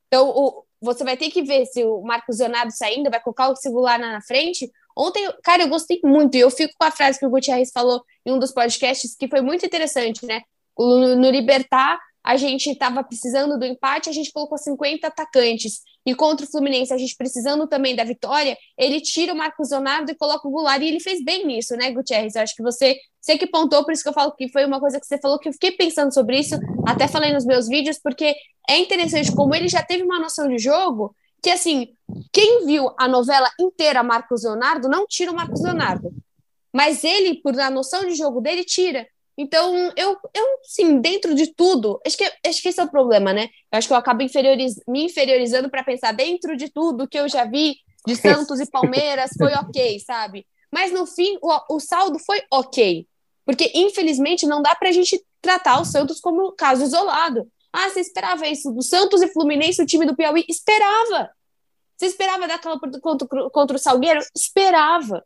Então, 0.09 0.29
o, 0.29 0.65
você 0.81 1.05
vai 1.05 1.17
ter 1.17 1.31
que 1.31 1.43
ver 1.43 1.67
se 1.67 1.85
o 1.85 2.03
Marcos 2.03 2.39
Leonardo 2.39 2.73
saindo 2.73 3.11
vai 3.11 3.21
colocar 3.21 3.49
o 3.49 3.57
singular 3.57 3.99
na 3.99 4.21
frente. 4.21 4.71
Ontem, 4.97 5.29
cara, 5.43 5.63
eu 5.63 5.69
gostei 5.69 6.01
muito, 6.05 6.37
e 6.37 6.41
eu 6.41 6.51
fico 6.51 6.75
com 6.77 6.85
a 6.85 6.91
frase 6.91 7.19
que 7.19 7.27
o 7.27 7.31
Gutierrez 7.31 7.71
falou 7.73 8.03
em 8.27 8.33
um 8.33 8.39
dos 8.39 8.53
podcasts, 8.53 9.15
que 9.15 9.29
foi 9.29 9.41
muito 9.41 9.65
interessante, 9.65 10.27
né? 10.27 10.43
No, 10.77 11.17
no 11.17 11.31
Libertar, 11.31 11.99
a 12.29 12.37
gente 12.37 12.69
estava 12.71 13.03
precisando 13.03 13.59
do 13.59 13.65
empate, 13.65 14.11
a 14.11 14.13
gente 14.13 14.33
colocou 14.33 14.59
50 14.59 15.07
atacantes. 15.07 15.81
E 16.05 16.15
contra 16.15 16.45
o 16.45 16.49
Fluminense, 16.49 16.93
a 16.93 16.99
gente 16.99 17.17
precisando 17.17 17.67
também 17.67 17.97
da 17.97 18.05
vitória, 18.05 18.57
ele 18.77 19.01
tira 19.01 19.33
o 19.33 19.37
Marcos 19.37 19.71
Leonardo 19.71 20.11
e 20.11 20.15
coloca 20.15 20.47
o 20.47 20.51
Goulart. 20.51 20.83
E 20.83 20.89
ele 20.89 21.01
fez 21.01 21.25
bem 21.25 21.47
nisso, 21.47 21.75
né, 21.77 21.91
Gutierrez? 21.91 22.35
Eu 22.35 22.43
acho 22.43 22.55
que 22.55 22.63
você, 22.63 22.99
você 23.29 23.37
que 23.37 23.47
pontou, 23.47 23.85
por 23.85 23.93
isso 23.93 24.03
que 24.03 24.09
eu 24.09 24.15
falo 24.15 24.33
que 24.33 24.49
foi 24.49 24.65
uma 24.65 24.81
coisa 24.81 24.99
que 24.99 25.07
você 25.07 25.19
falou, 25.19 25.39
que 25.39 25.51
eu 25.51 25.53
fiquei 25.53 25.73
pensando 25.73 26.13
sobre 26.15 26.39
isso, 26.39 26.59
até 26.87 27.07
falei 27.07 27.31
nos 27.31 27.45
meus 27.45 27.69
vídeos, 27.69 27.99
porque 27.99 28.35
é 28.67 28.79
interessante 28.79 29.35
como 29.35 29.55
ele 29.55 29.69
já 29.69 29.83
teve 29.83 30.03
uma 30.03 30.19
noção 30.19 30.49
de 30.49 30.57
jogo 30.59 31.15
que, 31.43 31.51
assim, 31.51 31.89
quem 32.33 32.65
viu 32.65 32.91
a 32.99 33.07
novela 33.07 33.51
inteira 33.61 34.03
Marcos 34.03 34.45
Leonardo 34.45 34.89
não 34.89 35.07
tira 35.07 35.31
o 35.31 35.35
Marcos 35.35 35.63
Leonardo. 35.63 36.11
Mas 36.73 37.05
ele, 37.05 37.41
por 37.43 37.59
a 37.61 37.71
noção 37.71 38.07
de 38.07 38.15
jogo 38.15 38.41
dele, 38.41 38.65
tira. 38.65 39.07
Então, 39.37 39.93
eu, 39.97 40.17
eu 40.35 40.47
sim, 40.63 40.99
dentro 41.01 41.35
de 41.35 41.55
tudo, 41.55 42.01
acho 42.07 42.17
que, 42.17 42.25
acho 42.47 42.63
que 42.63 42.69
esse 42.69 42.81
é 42.81 42.85
o 42.85 42.91
problema, 42.91 43.33
né? 43.33 43.49
Eu 43.71 43.79
acho 43.79 43.87
que 43.87 43.93
eu 43.93 43.99
acabo 43.99 44.23
inferioriz, 44.23 44.75
me 44.89 45.05
inferiorizando 45.05 45.71
para 45.71 45.85
pensar 45.85 46.13
dentro 46.13 46.57
de 46.57 46.71
tudo 46.71 47.07
que 47.07 47.19
eu 47.19 47.29
já 47.29 47.45
vi 47.45 47.77
de 48.07 48.17
Santos 48.17 48.59
e 48.59 48.71
Palmeiras 48.71 49.31
foi 49.39 49.53
ok, 49.53 50.01
sabe? 50.01 50.47
Mas 50.73 50.93
no 50.93 51.07
fim, 51.07 51.39
o, 51.43 51.77
o 51.77 51.81
saldo 51.81 52.19
foi 52.19 52.43
ok. 52.51 53.07
Porque, 53.49 53.73
infelizmente, 53.75 54.47
não 54.47 54.61
dá 54.61 54.75
para 54.75 54.91
a 54.91 54.93
gente 54.93 55.25
tratar 55.41 55.81
o 55.81 55.85
Santos 55.87 56.21
como 56.21 56.53
caso 56.53 56.83
isolado. 56.83 57.51
Ah, 57.73 57.89
você 57.89 58.01
esperava 58.01 58.47
isso 58.47 58.71
do 58.71 58.83
Santos 58.83 59.23
e 59.23 59.33
Fluminense, 59.33 59.81
o 59.81 59.87
time 59.87 60.05
do 60.05 60.15
Piauí? 60.15 60.45
Esperava. 60.47 61.31
Você 61.97 62.05
esperava 62.05 62.47
daquela 62.47 62.79
contra, 62.79 63.27
contra 63.49 63.77
o 63.77 63.81
Salgueiro? 63.81 64.21
Esperava. 64.37 65.25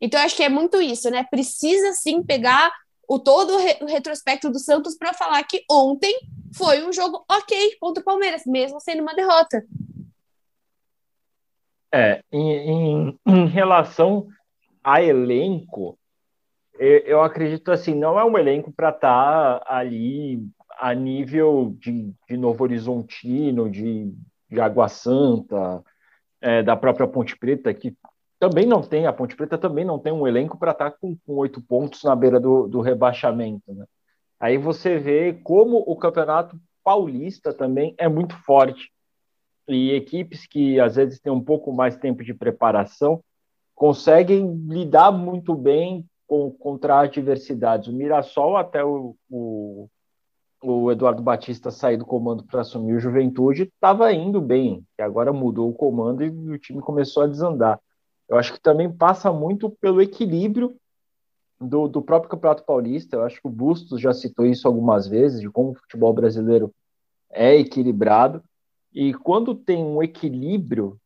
Então, 0.00 0.20
acho 0.20 0.34
que 0.34 0.42
é 0.42 0.48
muito 0.48 0.82
isso, 0.82 1.08
né? 1.08 1.22
Precisa 1.30 1.92
sim 1.92 2.20
pegar 2.20 2.72
o 3.06 3.16
todo 3.20 3.54
o 3.54 3.86
retrospecto 3.86 4.50
do 4.50 4.58
Santos 4.58 4.96
para 4.96 5.14
falar 5.14 5.40
que 5.44 5.62
ontem 5.70 6.18
foi 6.52 6.84
um 6.84 6.92
jogo 6.92 7.24
ok 7.30 7.76
contra 7.78 8.00
o 8.00 8.04
Palmeiras, 8.04 8.42
mesmo 8.44 8.80
sendo 8.80 9.02
uma 9.02 9.14
derrota. 9.14 9.64
É, 11.94 12.24
em, 12.32 12.50
em, 12.50 13.20
em 13.24 13.46
relação 13.46 14.26
a 14.82 15.00
elenco, 15.00 15.96
eu, 16.78 17.22
acredito 17.22 17.70
assim, 17.70 17.94
não 17.94 18.18
é 18.18 18.24
um 18.24 18.36
elenco 18.36 18.72
para 18.72 18.90
estar 18.90 19.60
tá 19.60 19.64
ali 19.66 20.44
a 20.78 20.94
nível 20.94 21.76
de, 21.78 22.12
de 22.28 22.36
Novo 22.36 22.64
Horizontino, 22.64 23.70
de, 23.70 24.12
de 24.50 24.60
Água 24.60 24.88
Santa, 24.88 25.82
é, 26.40 26.62
da 26.62 26.76
própria 26.76 27.06
Ponte 27.06 27.36
Preta, 27.38 27.72
que 27.72 27.94
também 28.38 28.66
não 28.66 28.82
tem, 28.82 29.06
a 29.06 29.12
Ponte 29.12 29.36
Preta 29.36 29.56
também 29.56 29.84
não 29.84 29.98
tem 29.98 30.12
um 30.12 30.26
elenco 30.26 30.58
para 30.58 30.72
estar 30.72 30.90
tá 30.90 30.96
com 31.00 31.16
oito 31.34 31.62
pontos 31.62 32.02
na 32.02 32.16
beira 32.16 32.40
do, 32.40 32.66
do 32.66 32.80
rebaixamento. 32.80 33.72
Né? 33.72 33.84
Aí 34.40 34.58
você 34.58 34.98
vê 34.98 35.32
como 35.44 35.84
o 35.86 35.94
Campeonato 35.94 36.58
Paulista 36.82 37.52
também 37.54 37.94
é 37.96 38.08
muito 38.08 38.36
forte. 38.38 38.90
E 39.68 39.92
equipes 39.92 40.44
que 40.44 40.80
às 40.80 40.96
vezes 40.96 41.20
têm 41.20 41.32
um 41.32 41.40
pouco 41.40 41.72
mais 41.72 41.96
tempo 41.96 42.24
de 42.24 42.34
preparação 42.34 43.22
conseguem 43.76 44.52
lidar 44.68 45.12
muito 45.12 45.54
bem 45.54 46.04
contra 46.58 47.00
adversidades. 47.00 47.88
O 47.88 47.92
Mirassol, 47.92 48.56
até 48.56 48.84
o, 48.84 49.14
o, 49.30 49.88
o 50.62 50.90
Eduardo 50.90 51.22
Batista 51.22 51.70
sair 51.70 51.96
do 51.96 52.06
comando 52.06 52.44
para 52.44 52.62
assumir 52.62 52.94
o 52.94 53.00
Juventude, 53.00 53.64
estava 53.64 54.12
indo 54.12 54.40
bem, 54.40 54.84
e 54.98 55.02
agora 55.02 55.32
mudou 55.32 55.68
o 55.68 55.74
comando 55.74 56.22
e 56.22 56.28
o 56.28 56.58
time 56.58 56.80
começou 56.80 57.22
a 57.22 57.26
desandar. 57.26 57.78
Eu 58.28 58.38
acho 58.38 58.52
que 58.52 58.60
também 58.60 58.90
passa 58.90 59.30
muito 59.32 59.68
pelo 59.68 60.00
equilíbrio 60.00 60.74
do, 61.60 61.86
do 61.86 62.00
próprio 62.00 62.30
Campeonato 62.30 62.64
Paulista. 62.64 63.16
Eu 63.16 63.24
acho 63.24 63.40
que 63.40 63.46
o 63.46 63.50
Bustos 63.50 64.00
já 64.00 64.12
citou 64.12 64.46
isso 64.46 64.66
algumas 64.66 65.06
vezes, 65.06 65.40
de 65.40 65.50
como 65.50 65.72
o 65.72 65.74
futebol 65.74 66.12
brasileiro 66.12 66.72
é 67.30 67.56
equilibrado. 67.56 68.42
E 68.92 69.12
quando 69.14 69.54
tem 69.54 69.84
um 69.84 70.02
equilíbrio, 70.02 70.98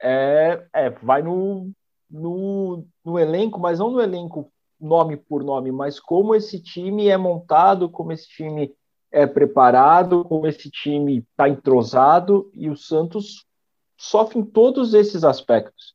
é, 0.00 0.64
é 0.72 0.90
vai 0.90 1.22
no, 1.22 1.70
no, 2.10 2.84
no 3.04 3.18
elenco, 3.18 3.58
mas 3.58 3.78
não 3.78 3.90
no 3.90 4.00
elenco 4.00 4.51
nome 4.82 5.16
por 5.16 5.44
nome, 5.44 5.70
mas 5.70 6.00
como 6.00 6.34
esse 6.34 6.60
time 6.60 7.08
é 7.08 7.16
montado, 7.16 7.88
como 7.88 8.12
esse 8.12 8.28
time 8.28 8.74
é 9.10 9.26
preparado, 9.26 10.24
como 10.24 10.46
esse 10.46 10.70
time 10.70 11.18
está 11.18 11.48
entrosado, 11.48 12.50
e 12.54 12.68
o 12.68 12.76
Santos 12.76 13.46
sofre 13.96 14.40
em 14.40 14.44
todos 14.44 14.94
esses 14.94 15.22
aspectos. 15.22 15.94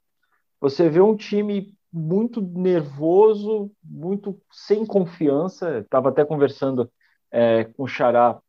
Você 0.62 0.88
vê 0.88 1.02
um 1.02 1.16
time 1.16 1.76
muito 1.92 2.42
nervoso, 2.42 3.72
muito 3.84 4.40
sem 4.52 4.86
confiança. 4.86 5.80
Estava 5.80 6.10
até 6.10 6.24
conversando 6.24 6.90
é, 7.32 7.66
com 7.66 7.84
o 7.84 7.88
Xará 7.88 8.40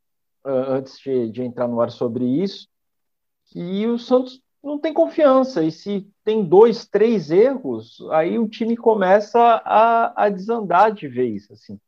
uh, 0.45 0.49
antes 0.49 0.99
de, 0.99 1.31
de, 1.31 1.43
entrar 1.43 1.67
no 1.67 1.81
ar 1.81 1.91
sobre 1.91 2.25
isso. 2.25 2.69
E 3.55 3.87
o 3.87 3.99
Santos 3.99 4.41
não 4.69 4.79
tem 4.79 4.93
confiança. 4.93 5.63
E 5.65 5.73
se 5.73 6.07
tem 6.25 6.45
dois, 6.45 6.87
três 6.87 7.31
erros, 7.31 7.99
aí 8.11 8.39
o 8.39 8.49
time 8.49 8.77
começa 8.77 9.41
a, 9.65 10.25
a 10.25 10.29
desandar 10.29 10.93
de 10.93 11.09
vez. 11.09 11.51
Assim. 11.51 11.81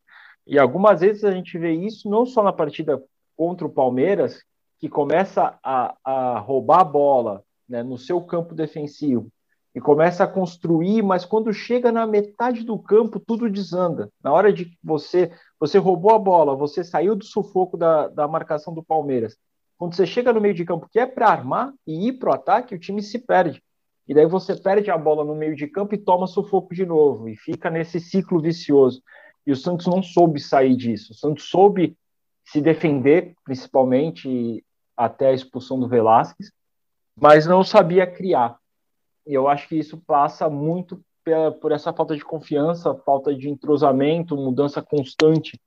E 0.46 0.58
algumas 0.58 1.00
vezes 1.00 1.22
a 1.22 1.30
gente 1.30 1.56
vê 1.58 1.72
isso 1.72 2.08
não 2.08 2.26
só 2.26 2.42
na 2.42 2.52
partida 2.52 3.02
contra 3.36 3.66
o 3.66 3.72
Palmeiras, 3.72 4.42
que 4.78 4.88
começa 4.88 5.58
a, 5.62 5.94
a 6.02 6.38
roubar 6.38 6.80
a 6.80 6.84
bola 6.84 7.44
né, 7.68 7.82
no 7.82 7.98
seu 7.98 8.20
campo 8.22 8.54
defensivo 8.54 9.30
e 9.74 9.80
começa 9.80 10.24
a 10.24 10.28
construir, 10.28 11.02
mas 11.02 11.24
quando 11.24 11.52
chega 11.52 11.92
na 11.92 12.06
metade 12.06 12.64
do 12.64 12.78
campo, 12.78 13.20
tudo 13.20 13.48
desanda. 13.48 14.10
Na 14.22 14.32
hora 14.32 14.52
de 14.52 14.76
você, 14.82 15.30
você 15.60 15.78
roubou 15.78 16.12
a 16.12 16.18
bola, 16.18 16.56
você 16.56 16.82
saiu 16.82 17.14
do 17.14 17.24
sufoco 17.24 17.76
da, 17.76 18.08
da 18.08 18.26
marcação 18.26 18.74
do 18.74 18.82
Palmeiras. 18.82 19.36
Quando 19.80 19.96
você 19.96 20.06
chega 20.06 20.30
no 20.30 20.42
meio 20.42 20.52
de 20.52 20.62
campo, 20.62 20.86
que 20.92 20.98
é 21.00 21.06
para 21.06 21.30
armar 21.30 21.72
e 21.86 22.08
ir 22.08 22.18
para 22.18 22.28
o 22.28 22.34
ataque, 22.34 22.74
o 22.74 22.78
time 22.78 23.02
se 23.02 23.18
perde. 23.18 23.62
E 24.06 24.12
daí 24.12 24.26
você 24.26 24.54
perde 24.54 24.90
a 24.90 24.98
bola 24.98 25.24
no 25.24 25.34
meio 25.34 25.56
de 25.56 25.66
campo 25.66 25.94
e 25.94 25.98
toma 25.98 26.26
sufoco 26.26 26.74
de 26.74 26.84
novo, 26.84 27.30
e 27.30 27.34
fica 27.34 27.70
nesse 27.70 27.98
ciclo 27.98 28.42
vicioso. 28.42 29.02
E 29.46 29.50
o 29.50 29.56
Santos 29.56 29.86
não 29.86 30.02
soube 30.02 30.38
sair 30.38 30.76
disso. 30.76 31.12
O 31.12 31.16
Santos 31.16 31.48
soube 31.48 31.96
se 32.44 32.60
defender, 32.60 33.34
principalmente 33.42 34.62
até 34.94 35.28
a 35.28 35.32
expulsão 35.32 35.80
do 35.80 35.88
Velasquez, 35.88 36.52
mas 37.16 37.46
não 37.46 37.64
sabia 37.64 38.06
criar. 38.06 38.58
E 39.26 39.32
eu 39.32 39.48
acho 39.48 39.66
que 39.66 39.76
isso 39.76 39.96
passa 40.06 40.46
muito 40.50 41.00
por 41.58 41.72
essa 41.72 41.90
falta 41.90 42.14
de 42.14 42.22
confiança, 42.22 42.94
falta 42.96 43.34
de 43.34 43.48
entrosamento, 43.48 44.36
mudança 44.36 44.82
constante 44.82 45.58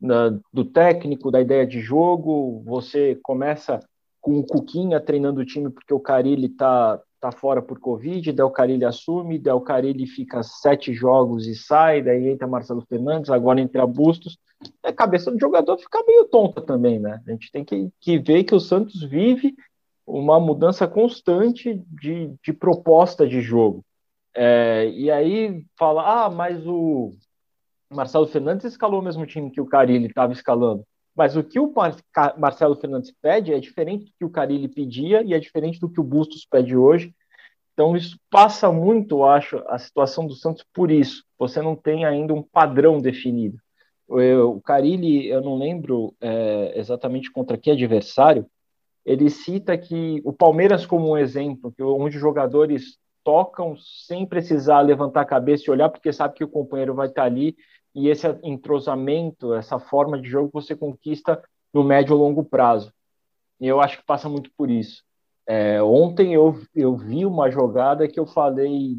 na, 0.00 0.38
do 0.52 0.64
técnico, 0.64 1.30
da 1.30 1.40
ideia 1.40 1.66
de 1.66 1.80
jogo. 1.80 2.62
Você 2.64 3.18
começa 3.22 3.80
com 4.20 4.38
o 4.38 4.46
Cuquinha 4.46 5.00
treinando 5.00 5.40
o 5.40 5.44
time 5.44 5.70
porque 5.70 5.94
o 5.94 6.00
Carilli 6.00 6.46
está 6.46 7.00
tá 7.20 7.30
fora 7.30 7.60
por 7.60 7.78
Covid, 7.78 8.30
o 8.42 8.50
Carilli 8.50 8.84
assume, 8.84 9.42
o 9.46 9.60
Carilli 9.60 10.06
fica 10.06 10.42
sete 10.42 10.94
jogos 10.94 11.46
e 11.46 11.54
sai, 11.54 12.00
daí 12.00 12.28
entra 12.28 12.48
Marcelo 12.48 12.82
Fernandes, 12.88 13.30
agora 13.30 13.60
entra 13.60 13.86
Bustos. 13.86 14.38
A 14.82 14.92
cabeça 14.92 15.30
do 15.30 15.38
jogador 15.38 15.76
fica 15.78 16.02
meio 16.06 16.24
tonta 16.26 16.62
também, 16.62 16.98
né? 16.98 17.20
A 17.26 17.30
gente 17.30 17.52
tem 17.52 17.62
que, 17.62 17.90
que 18.00 18.18
ver 18.18 18.44
que 18.44 18.54
o 18.54 18.60
Santos 18.60 19.02
vive 19.02 19.54
uma 20.06 20.40
mudança 20.40 20.88
constante 20.88 21.82
de, 21.88 22.32
de 22.42 22.52
proposta 22.52 23.28
de 23.28 23.40
jogo. 23.42 23.84
É, 24.34 24.88
e 24.90 25.10
aí 25.10 25.64
fala, 25.78 26.24
ah, 26.24 26.30
mas 26.30 26.66
o 26.66 27.10
Marcelo 27.92 28.26
Fernandes 28.26 28.66
escalou 28.66 29.00
o 29.00 29.04
mesmo 29.04 29.26
time 29.26 29.50
que 29.50 29.60
o 29.60 29.66
Carilli 29.66 30.06
estava 30.06 30.32
escalando. 30.32 30.84
Mas 31.14 31.36
o 31.36 31.42
que 31.42 31.58
o 31.58 31.72
Mar 31.72 31.96
Marcelo 32.38 32.76
Fernandes 32.76 33.12
pede 33.20 33.52
é 33.52 33.58
diferente 33.58 34.06
do 34.06 34.12
que 34.18 34.24
o 34.24 34.30
Carilli 34.30 34.68
pedia 34.68 35.22
e 35.22 35.34
é 35.34 35.38
diferente 35.38 35.80
do 35.80 35.90
que 35.90 36.00
o 36.00 36.04
Bustos 36.04 36.46
pede 36.48 36.76
hoje. 36.76 37.12
Então 37.72 37.96
isso 37.96 38.18
passa 38.30 38.70
muito, 38.70 39.18
eu 39.18 39.26
acho, 39.26 39.62
a 39.66 39.78
situação 39.78 40.26
do 40.26 40.34
Santos 40.34 40.64
por 40.72 40.90
isso. 40.90 41.24
Você 41.38 41.60
não 41.60 41.74
tem 41.74 42.04
ainda 42.04 42.32
um 42.32 42.42
padrão 42.42 42.98
definido. 42.98 43.58
O, 44.06 44.20
o 44.56 44.60
Carilli, 44.60 45.28
eu 45.28 45.40
não 45.40 45.58
lembro 45.58 46.14
é, 46.20 46.78
exatamente 46.78 47.30
contra 47.30 47.58
que 47.58 47.70
adversário, 47.70 48.46
ele 49.04 49.30
cita 49.30 49.76
que 49.76 50.20
o 50.24 50.32
Palmeiras 50.32 50.86
como 50.86 51.10
um 51.10 51.18
exemplo, 51.18 51.72
que 51.72 51.82
onde 51.82 52.18
jogadores 52.18 52.98
tocam 53.24 53.76
sem 53.76 54.26
precisar 54.26 54.80
levantar 54.80 55.22
a 55.22 55.26
cabeça 55.26 55.64
e 55.66 55.70
olhar, 55.70 55.88
porque 55.88 56.12
sabe 56.12 56.34
que 56.34 56.44
o 56.44 56.48
companheiro 56.48 56.94
vai 56.94 57.08
estar 57.08 57.24
ali, 57.24 57.56
e 57.94 58.08
esse 58.08 58.26
entrosamento, 58.42 59.54
essa 59.54 59.78
forma 59.78 60.20
de 60.20 60.28
jogo 60.28 60.50
você 60.52 60.76
conquista 60.76 61.42
no 61.72 61.82
médio 61.82 62.14
ou 62.14 62.22
longo 62.22 62.44
prazo. 62.44 62.92
E 63.60 63.66
eu 63.66 63.80
acho 63.80 63.98
que 63.98 64.06
passa 64.06 64.28
muito 64.28 64.50
por 64.56 64.70
isso. 64.70 65.02
É, 65.46 65.82
ontem 65.82 66.32
eu, 66.34 66.60
eu 66.74 66.96
vi 66.96 67.26
uma 67.26 67.50
jogada 67.50 68.08
que 68.08 68.18
eu 68.18 68.26
falei, 68.26 68.98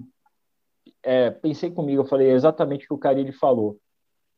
é, 1.02 1.32
pensei 1.32 1.72
comigo, 1.72 2.02
eu 2.02 2.08
falei 2.08 2.32
exatamente 2.32 2.86
o 2.86 2.88
que 2.88 2.94
o 2.94 2.98
Carilli 2.98 3.32
falou, 3.32 3.78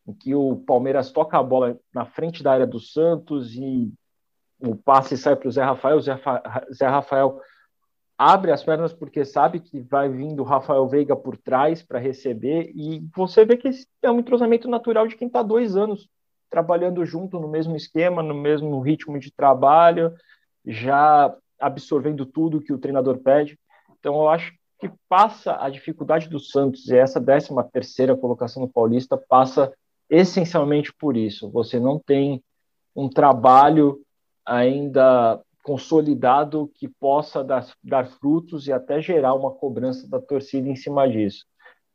em 0.07 0.13
que 0.13 0.36
o 0.36 0.57
Palmeiras 0.57 1.12
toca 1.12 1.38
a 1.38 1.43
bola 1.43 1.77
na 1.93 2.05
frente 2.05 2.43
da 2.43 2.51
área 2.51 2.67
do 2.67 2.79
Santos 2.79 3.55
e 3.55 3.91
o 4.60 4.75
passe 4.75 5.17
sai 5.17 5.36
para 5.36 5.48
o 5.48 5.51
Zé 5.51 5.63
Rafael, 5.63 5.98
o 5.98 6.01
Zé, 6.01 6.19
Zé 6.72 6.88
Rafael 6.88 7.39
abre 8.17 8.51
as 8.51 8.63
pernas 8.63 8.93
porque 8.93 9.25
sabe 9.25 9.60
que 9.60 9.79
vai 9.79 10.10
vindo 10.10 10.43
Rafael 10.43 10.88
Veiga 10.88 11.15
por 11.15 11.38
trás 11.38 11.82
para 11.82 12.00
receber 12.00 12.72
e 12.75 13.05
você 13.15 13.43
vê 13.46 13.58
que 13.58 13.70
é 14.01 14.12
um 14.12 14.20
entrosamento 14.20 14.70
natural 14.70 15.08
de 15.08 15.15
quem 15.15 15.27
está 15.27 15.41
dois 15.41 15.75
anos 15.75 16.08
trabalhando 16.50 17.03
junto 17.03 17.39
no 17.39 17.48
mesmo 17.48 17.75
esquema, 17.75 18.22
no 18.22 18.36
mesmo 18.36 18.79
ritmo 18.79 19.20
de 19.20 19.32
trabalho, 19.32 20.13
já 20.63 21.36
absorvendo 21.60 22.25
tudo 22.25 22.62
que 22.62 22.72
o 22.72 22.77
treinador 22.77 23.17
pede. 23.17 23.58
Então 24.00 24.15
eu 24.15 24.29
acho 24.29 24.53
que 24.79 24.91
passa 25.10 25.58
a 25.60 25.70
dificuldade 25.70 26.29
do 26.29 26.39
Santos 26.39 26.88
e 26.89 26.96
essa 26.96 27.20
13 27.20 27.50
terceira 27.72 28.15
colocação 28.15 28.62
no 28.62 28.70
Paulista 28.70 29.17
passa 29.17 29.74
essencialmente 30.10 30.93
por 30.93 31.17
isso. 31.17 31.50
Você 31.50 31.79
não 31.79 31.98
tem 31.98 32.43
um 32.96 33.10
trabalho 33.10 34.01
ainda 34.46 35.41
consolidado 35.63 36.70
que 36.75 36.88
possa 36.88 37.43
dar, 37.43 37.65
dar 37.82 38.05
frutos 38.05 38.67
e 38.67 38.74
até 38.74 39.01
gerar 39.01 39.34
uma 39.34 39.50
cobrança 39.50 40.08
da 40.08 40.20
torcida 40.20 40.67
em 40.67 40.75
cima 40.75 41.10
disso. 41.10 41.46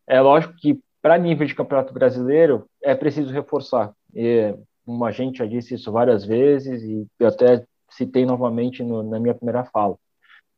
É 0.07 0.21
lógico 0.21 0.55
que 0.57 0.81
para 1.03 1.19
nível 1.19 1.47
de 1.47 1.55
campeonato 1.55 1.93
brasileiro 1.93 2.67
é 2.83 2.95
preciso 2.95 3.33
reforçar. 3.33 3.93
E, 4.15 4.55
como 4.85 5.05
a 5.05 5.11
gente 5.11 5.39
já 5.39 5.47
disse 5.47 5.75
isso 5.75 5.93
várias 5.93 6.25
vezes 6.25 6.83
e 6.83 7.07
eu 7.21 7.29
até 7.29 7.63
citei 7.91 8.25
novamente 8.25 8.83
no, 8.83 9.03
na 9.03 9.21
minha 9.21 9.35
primeira 9.35 9.65
fala. 9.65 9.97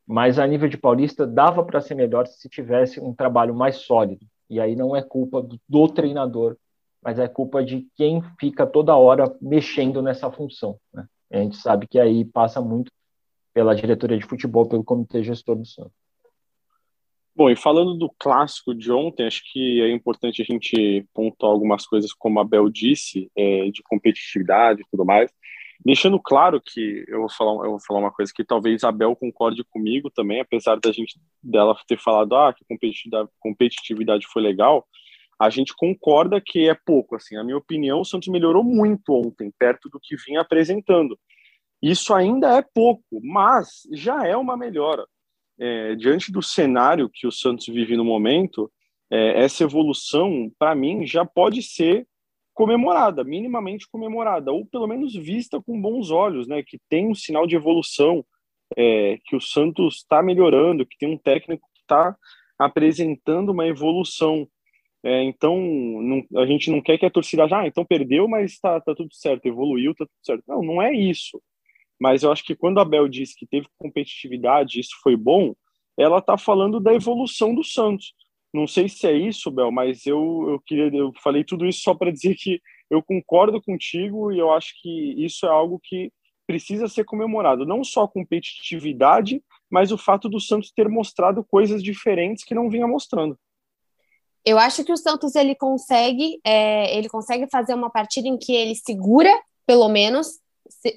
Mas 0.06 0.38
a 0.38 0.46
nível 0.46 0.68
de 0.68 0.78
Paulista 0.78 1.26
dava 1.26 1.64
para 1.64 1.80
ser 1.80 1.96
melhor 1.96 2.26
se 2.26 2.48
tivesse 2.48 3.00
um 3.00 3.12
trabalho 3.12 3.54
mais 3.54 3.76
sólido. 3.76 4.24
E 4.48 4.60
aí 4.60 4.76
não 4.76 4.94
é 4.94 5.02
culpa 5.02 5.42
do, 5.42 5.58
do 5.68 5.88
treinador, 5.88 6.56
mas 7.02 7.18
é 7.18 7.26
culpa 7.26 7.64
de 7.64 7.86
quem 7.96 8.22
fica 8.38 8.66
toda 8.66 8.96
hora 8.96 9.34
mexendo 9.40 10.00
nessa 10.00 10.30
função. 10.30 10.76
Né? 10.92 11.06
A 11.32 11.36
gente 11.38 11.56
sabe 11.56 11.86
que 11.86 11.98
aí 11.98 12.24
passa 12.24 12.60
muito 12.60 12.90
pela 13.52 13.74
diretoria 13.74 14.18
de 14.18 14.26
futebol, 14.26 14.68
pelo 14.68 14.84
comitê 14.84 15.22
gestor 15.22 15.56
do 15.56 15.66
Santos. 15.66 15.92
Bom, 17.34 17.48
e 17.48 17.56
falando 17.56 17.94
do 17.94 18.10
clássico 18.18 18.74
de 18.74 18.92
ontem, 18.92 19.26
acho 19.26 19.42
que 19.50 19.80
é 19.80 19.90
importante 19.90 20.42
a 20.42 20.44
gente 20.44 21.06
pontuar 21.14 21.52
algumas 21.52 21.86
coisas, 21.86 22.12
como 22.12 22.40
a 22.40 22.44
Bel 22.44 22.68
disse, 22.68 23.30
é, 23.36 23.70
de 23.70 23.82
competitividade 23.82 24.82
e 24.82 24.84
tudo 24.90 25.04
mais. 25.04 25.30
Deixando 25.82 26.20
claro 26.20 26.60
que 26.60 27.04
eu 27.08 27.20
vou 27.20 27.30
falar, 27.30 27.64
eu 27.64 27.70
vou 27.70 27.80
falar 27.80 28.00
uma 28.00 28.12
coisa 28.12 28.30
que 28.34 28.44
talvez 28.44 28.84
a 28.84 28.92
Bel 28.92 29.16
concorde 29.16 29.64
comigo 29.64 30.10
também, 30.10 30.40
apesar 30.40 30.78
da 30.78 30.92
gente 30.92 31.18
dela 31.42 31.74
ter 31.88 31.98
falado 31.98 32.36
ah, 32.36 32.52
que 32.52 32.64
competitividade, 32.68 33.30
competitividade 33.38 34.26
foi 34.26 34.42
legal, 34.42 34.86
a 35.40 35.48
gente 35.48 35.74
concorda 35.74 36.38
que 36.44 36.68
é 36.68 36.74
pouco. 36.74 37.16
Assim, 37.16 37.36
a 37.36 37.42
minha 37.42 37.56
opinião, 37.56 38.02
o 38.02 38.04
Santos 38.04 38.28
melhorou 38.28 38.62
muito 38.62 39.14
ontem, 39.14 39.50
perto 39.58 39.88
do 39.88 39.98
que 39.98 40.14
vinha 40.16 40.42
apresentando. 40.42 41.18
Isso 41.82 42.12
ainda 42.14 42.56
é 42.56 42.62
pouco, 42.62 43.20
mas 43.22 43.82
já 43.92 44.26
é 44.26 44.36
uma 44.36 44.56
melhora 44.56 45.06
é, 45.60 45.94
diante 45.94 46.32
do 46.32 46.42
cenário 46.42 47.10
que 47.12 47.26
o 47.26 47.32
Santos 47.32 47.66
vive 47.66 47.94
no 47.96 48.04
momento, 48.04 48.72
é, 49.10 49.42
essa 49.44 49.62
evolução, 49.62 50.50
para 50.58 50.74
mim, 50.74 51.06
já 51.06 51.24
pode 51.24 51.62
ser 51.62 52.06
comemorada, 52.54 53.22
minimamente 53.22 53.86
comemorada, 53.90 54.50
ou 54.50 54.64
pelo 54.64 54.86
menos 54.86 55.14
vista 55.14 55.60
com 55.60 55.80
bons 55.80 56.10
olhos, 56.10 56.48
né? 56.48 56.62
Que 56.62 56.78
tem 56.88 57.08
um 57.08 57.14
sinal 57.14 57.46
de 57.46 57.56
evolução, 57.56 58.24
é, 58.76 59.18
que 59.26 59.36
o 59.36 59.40
Santos 59.40 59.96
está 59.96 60.22
melhorando, 60.22 60.86
que 60.86 60.96
tem 60.96 61.12
um 61.12 61.18
técnico 61.18 61.68
que 61.74 61.80
está 61.80 62.16
apresentando 62.58 63.50
uma 63.50 63.66
evolução. 63.66 64.48
É, 65.02 65.22
então, 65.24 65.56
não, 65.58 66.40
a 66.40 66.46
gente 66.46 66.70
não 66.70 66.80
quer 66.80 66.98
que 66.98 67.06
a 67.06 67.10
torcida, 67.10 67.46
ah, 67.50 67.66
então 67.66 67.84
perdeu, 67.84 68.28
mas 68.28 68.52
está 68.52 68.80
tá 68.80 68.94
tudo 68.94 69.14
certo, 69.14 69.46
evoluiu, 69.46 69.92
está 69.92 70.04
tudo 70.04 70.24
certo. 70.24 70.44
Não, 70.46 70.62
não 70.62 70.82
é 70.82 70.92
isso. 70.92 71.40
Mas 72.00 72.22
eu 72.22 72.32
acho 72.32 72.42
que 72.44 72.56
quando 72.56 72.80
a 72.80 72.84
Bel 72.84 73.06
disse 73.08 73.36
que 73.36 73.46
teve 73.46 73.68
competitividade, 73.78 74.80
isso 74.80 74.96
foi 75.02 75.16
bom, 75.16 75.54
ela 75.98 76.18
está 76.18 76.38
falando 76.38 76.80
da 76.80 76.94
evolução 76.94 77.54
do 77.54 77.62
Santos. 77.62 78.14
Não 78.52 78.66
sei 78.66 78.88
se 78.88 79.06
é 79.06 79.12
isso, 79.12 79.50
Bel, 79.50 79.70
mas 79.70 80.06
eu, 80.06 80.46
eu 80.48 80.60
queria 80.66 80.90
eu 80.96 81.12
falei 81.22 81.44
tudo 81.44 81.66
isso 81.66 81.82
só 81.82 81.94
para 81.94 82.10
dizer 82.10 82.34
que 82.36 82.60
eu 82.90 83.02
concordo 83.02 83.62
contigo 83.62 84.32
e 84.32 84.38
eu 84.38 84.50
acho 84.52 84.72
que 84.80 85.14
isso 85.24 85.46
é 85.46 85.48
algo 85.48 85.78
que 85.82 86.10
precisa 86.46 86.88
ser 86.88 87.04
comemorado. 87.04 87.64
Não 87.64 87.84
só 87.84 88.04
a 88.04 88.08
competitividade, 88.08 89.40
mas 89.70 89.92
o 89.92 89.98
fato 89.98 90.28
do 90.28 90.40
Santos 90.40 90.72
ter 90.72 90.88
mostrado 90.88 91.44
coisas 91.44 91.80
diferentes 91.80 92.42
que 92.42 92.54
não 92.54 92.68
vinha 92.68 92.88
mostrando. 92.88 93.38
Eu 94.44 94.58
acho 94.58 94.82
que 94.82 94.90
o 94.92 94.96
Santos 94.96 95.36
ele 95.36 95.54
consegue, 95.54 96.40
é, 96.42 96.96
ele 96.96 97.08
consegue 97.08 97.46
fazer 97.48 97.74
uma 97.74 97.90
partida 97.90 98.26
em 98.26 98.36
que 98.36 98.52
ele 98.52 98.74
segura, 98.74 99.30
pelo 99.66 99.88
menos, 99.88 100.40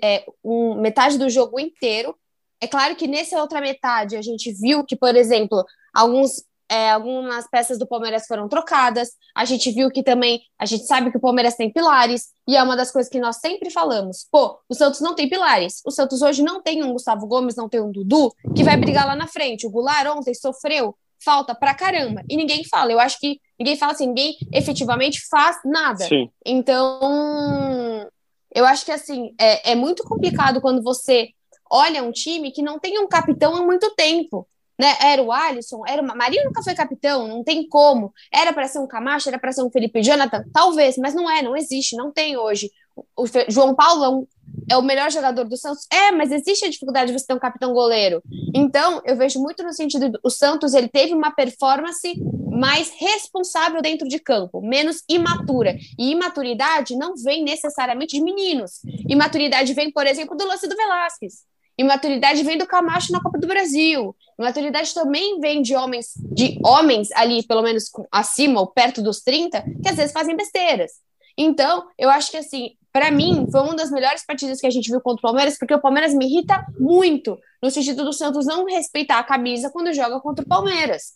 é, 0.03 0.25
um, 0.43 0.75
metade 0.75 1.17
do 1.17 1.29
jogo 1.29 1.59
inteiro. 1.59 2.15
É 2.61 2.67
claro 2.67 2.95
que 2.95 3.07
nessa 3.07 3.41
outra 3.41 3.59
metade 3.59 4.15
a 4.15 4.21
gente 4.21 4.51
viu 4.53 4.85
que, 4.85 4.95
por 4.95 5.15
exemplo, 5.15 5.65
alguns, 5.93 6.43
é, 6.69 6.91
algumas 6.91 7.47
peças 7.49 7.77
do 7.77 7.87
Palmeiras 7.87 8.25
foram 8.25 8.47
trocadas. 8.47 9.09
A 9.35 9.43
gente 9.43 9.69
viu 9.71 9.91
que 9.91 10.01
também 10.01 10.41
a 10.57 10.65
gente 10.65 10.85
sabe 10.85 11.11
que 11.11 11.17
o 11.17 11.21
Palmeiras 11.21 11.55
tem 11.55 11.71
pilares 11.71 12.29
e 12.47 12.55
é 12.55 12.63
uma 12.63 12.75
das 12.75 12.89
coisas 12.91 13.11
que 13.11 13.19
nós 13.19 13.37
sempre 13.37 13.69
falamos. 13.69 14.25
Pô, 14.31 14.57
o 14.69 14.73
Santos 14.73 15.01
não 15.01 15.13
tem 15.13 15.27
pilares. 15.27 15.81
O 15.85 15.91
Santos 15.91 16.21
hoje 16.21 16.41
não 16.41 16.61
tem 16.61 16.83
um 16.83 16.93
Gustavo 16.93 17.27
Gomes, 17.27 17.55
não 17.55 17.67
tem 17.67 17.81
um 17.81 17.91
Dudu 17.91 18.33
que 18.55 18.63
vai 18.63 18.77
brigar 18.77 19.05
lá 19.05 19.15
na 19.15 19.27
frente. 19.27 19.67
O 19.67 19.69
Goulart 19.69 20.07
ontem 20.07 20.33
sofreu 20.33 20.95
falta 21.23 21.55
pra 21.55 21.73
caramba 21.73 22.21
e 22.29 22.35
ninguém 22.35 22.63
fala. 22.65 22.91
Eu 22.91 22.99
acho 22.99 23.19
que 23.19 23.39
ninguém 23.57 23.75
fala 23.75 23.93
assim, 23.93 24.07
ninguém 24.07 24.35
efetivamente 24.51 25.21
faz 25.29 25.57
nada. 25.65 26.05
Sim. 26.05 26.29
Então, 26.45 28.09
eu 28.53 28.65
acho 28.65 28.85
que 28.85 28.91
assim 28.91 29.33
é, 29.39 29.71
é 29.71 29.75
muito 29.75 30.03
complicado 30.03 30.61
quando 30.61 30.81
você 30.81 31.29
olha 31.69 32.03
um 32.03 32.11
time 32.11 32.51
que 32.51 32.61
não 32.61 32.79
tem 32.79 32.99
um 32.99 33.07
capitão 33.07 33.55
há 33.55 33.61
muito 33.61 33.93
tempo. 33.95 34.47
Né? 34.79 34.95
Era 35.01 35.21
o 35.21 35.31
Alisson, 35.31 35.83
era 35.87 36.01
o 36.01 36.05
Marinho 36.05 36.45
nunca 36.45 36.63
foi 36.63 36.73
capitão, 36.73 37.27
não 37.27 37.43
tem 37.43 37.67
como. 37.67 38.11
Era 38.31 38.51
para 38.51 38.67
ser 38.67 38.79
um 38.79 38.87
Camacho, 38.87 39.29
era 39.29 39.39
para 39.39 39.51
ser 39.51 39.63
um 39.63 39.69
Felipe 39.69 40.01
Jonathan, 40.01 40.43
talvez, 40.51 40.97
mas 40.97 41.13
não 41.13 41.29
é, 41.29 41.41
não 41.41 41.55
existe, 41.55 41.95
não 41.95 42.11
tem 42.11 42.37
hoje. 42.37 42.71
O 43.15 43.25
João 43.49 43.75
Paulo 43.75 44.27
é, 44.69 44.77
o 44.77 44.81
melhor 44.81 45.11
jogador 45.11 45.45
do 45.45 45.57
Santos, 45.57 45.87
é, 45.91 46.11
mas 46.11 46.31
existe 46.31 46.65
a 46.65 46.69
dificuldade 46.69 47.11
de 47.11 47.19
você 47.19 47.25
ter 47.25 47.33
um 47.33 47.39
capitão 47.39 47.73
goleiro. 47.73 48.21
Então, 48.53 49.01
eu 49.05 49.15
vejo 49.15 49.39
muito 49.39 49.63
no 49.63 49.73
sentido 49.73 50.09
do 50.09 50.19
o 50.23 50.29
Santos, 50.29 50.73
ele 50.73 50.87
teve 50.87 51.13
uma 51.13 51.31
performance 51.31 52.13
mais 52.53 52.91
responsável 52.97 53.81
dentro 53.81 54.07
de 54.07 54.19
campo, 54.19 54.61
menos 54.61 55.03
imatura. 55.09 55.75
E 55.97 56.11
imaturidade 56.11 56.95
não 56.95 57.15
vem 57.15 57.43
necessariamente 57.43 58.15
de 58.15 58.23
meninos. 58.23 58.81
Imaturidade 59.09 59.73
vem, 59.73 59.91
por 59.91 60.05
exemplo, 60.05 60.37
do 60.37 60.45
lance 60.45 60.67
do 60.67 60.75
Velasquez. 60.75 61.45
Imaturidade 61.77 62.43
vem 62.43 62.57
do 62.57 62.67
Camacho 62.67 63.11
na 63.11 63.21
Copa 63.21 63.39
do 63.39 63.47
Brasil. 63.47 64.15
Imaturidade 64.37 64.93
também 64.93 65.39
vem 65.39 65.61
de 65.61 65.75
homens, 65.75 66.13
de 66.31 66.59
homens 66.63 67.11
ali, 67.13 67.43
pelo 67.43 67.63
menos 67.63 67.85
acima 68.11 68.59
ou 68.59 68.67
perto 68.67 69.01
dos 69.01 69.21
30, 69.21 69.61
que 69.81 69.89
às 69.89 69.95
vezes 69.95 70.11
fazem 70.11 70.35
besteiras. 70.35 70.91
Então, 71.35 71.87
eu 71.97 72.11
acho 72.11 72.29
que 72.29 72.37
assim, 72.37 72.75
para 72.91 73.09
mim, 73.09 73.47
foi 73.51 73.61
uma 73.61 73.75
das 73.75 73.89
melhores 73.89 74.23
partidas 74.23 74.61
que 74.61 74.67
a 74.67 74.69
gente 74.69 74.91
viu 74.91 75.01
contra 75.01 75.19
o 75.19 75.21
Palmeiras, 75.23 75.57
porque 75.57 75.73
o 75.73 75.81
Palmeiras 75.81 76.13
me 76.13 76.25
irrita 76.27 76.63
muito, 76.79 77.39
no 77.61 77.71
sentido 77.71 78.05
do 78.05 78.13
Santos 78.13 78.45
não 78.45 78.65
respeitar 78.65 79.17
a 79.17 79.23
camisa 79.23 79.71
quando 79.71 79.91
joga 79.93 80.19
contra 80.19 80.45
o 80.45 80.47
Palmeiras. 80.47 81.13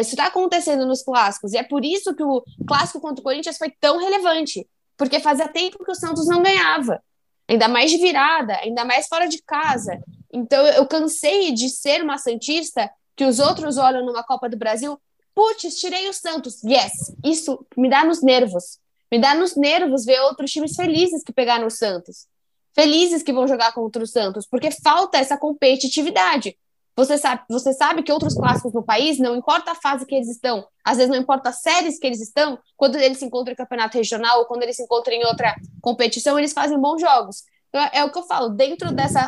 Isso 0.00 0.10
está 0.10 0.26
acontecendo 0.26 0.86
nos 0.86 1.02
clássicos, 1.02 1.52
e 1.52 1.58
é 1.58 1.62
por 1.62 1.84
isso 1.84 2.14
que 2.14 2.22
o 2.22 2.42
clássico 2.66 3.00
contra 3.00 3.20
o 3.20 3.24
Corinthians 3.24 3.58
foi 3.58 3.70
tão 3.80 3.98
relevante, 3.98 4.66
porque 4.96 5.20
fazia 5.20 5.48
tempo 5.48 5.84
que 5.84 5.90
o 5.90 5.94
Santos 5.94 6.26
não 6.26 6.42
ganhava, 6.42 7.02
ainda 7.48 7.68
mais 7.68 7.90
de 7.90 7.98
virada, 7.98 8.54
ainda 8.56 8.84
mais 8.84 9.06
fora 9.06 9.26
de 9.28 9.42
casa. 9.42 10.00
Então 10.32 10.66
eu 10.68 10.86
cansei 10.86 11.52
de 11.52 11.68
ser 11.68 12.02
uma 12.02 12.16
Santista 12.18 12.90
que 13.14 13.24
os 13.24 13.38
outros 13.38 13.76
olham 13.76 14.04
numa 14.04 14.22
Copa 14.22 14.48
do 14.48 14.56
Brasil, 14.56 14.98
putz, 15.34 15.78
tirei 15.78 16.08
o 16.08 16.12
Santos, 16.12 16.62
yes, 16.62 17.14
isso 17.24 17.64
me 17.76 17.88
dá 17.88 18.04
nos 18.04 18.22
nervos, 18.22 18.78
me 19.10 19.18
dá 19.18 19.34
nos 19.34 19.56
nervos 19.56 20.04
ver 20.04 20.20
outros 20.20 20.50
times 20.50 20.74
felizes 20.74 21.22
que 21.22 21.32
pegaram 21.32 21.66
o 21.66 21.70
Santos, 21.70 22.26
felizes 22.74 23.22
que 23.22 23.32
vão 23.32 23.46
jogar 23.46 23.72
contra 23.72 24.02
o 24.02 24.06
Santos, 24.06 24.46
porque 24.46 24.70
falta 24.70 25.18
essa 25.18 25.36
competitividade. 25.36 26.56
Você 26.94 27.16
sabe, 27.16 27.42
você 27.48 27.72
sabe 27.72 28.02
que 28.02 28.12
outros 28.12 28.34
clássicos 28.34 28.72
no 28.74 28.82
país, 28.82 29.18
não 29.18 29.34
importa 29.34 29.70
a 29.72 29.74
fase 29.74 30.04
que 30.04 30.14
eles 30.14 30.28
estão, 30.28 30.66
às 30.84 30.98
vezes 30.98 31.10
não 31.10 31.18
importa 31.18 31.48
as 31.48 31.60
séries 31.60 31.98
que 31.98 32.06
eles 32.06 32.20
estão, 32.20 32.58
quando 32.76 32.96
eles 32.96 33.18
se 33.18 33.24
encontram 33.24 33.52
em 33.54 33.56
campeonato 33.56 33.96
regional 33.96 34.40
ou 34.40 34.44
quando 34.44 34.62
eles 34.62 34.76
se 34.76 34.82
encontram 34.82 35.14
em 35.14 35.24
outra 35.24 35.54
competição, 35.80 36.38
eles 36.38 36.52
fazem 36.52 36.78
bons 36.78 37.00
jogos. 37.00 37.44
Então, 37.68 37.88
é 37.92 38.04
o 38.04 38.12
que 38.12 38.18
eu 38.18 38.24
falo, 38.24 38.50
dentro 38.50 38.92
dessa 38.92 39.26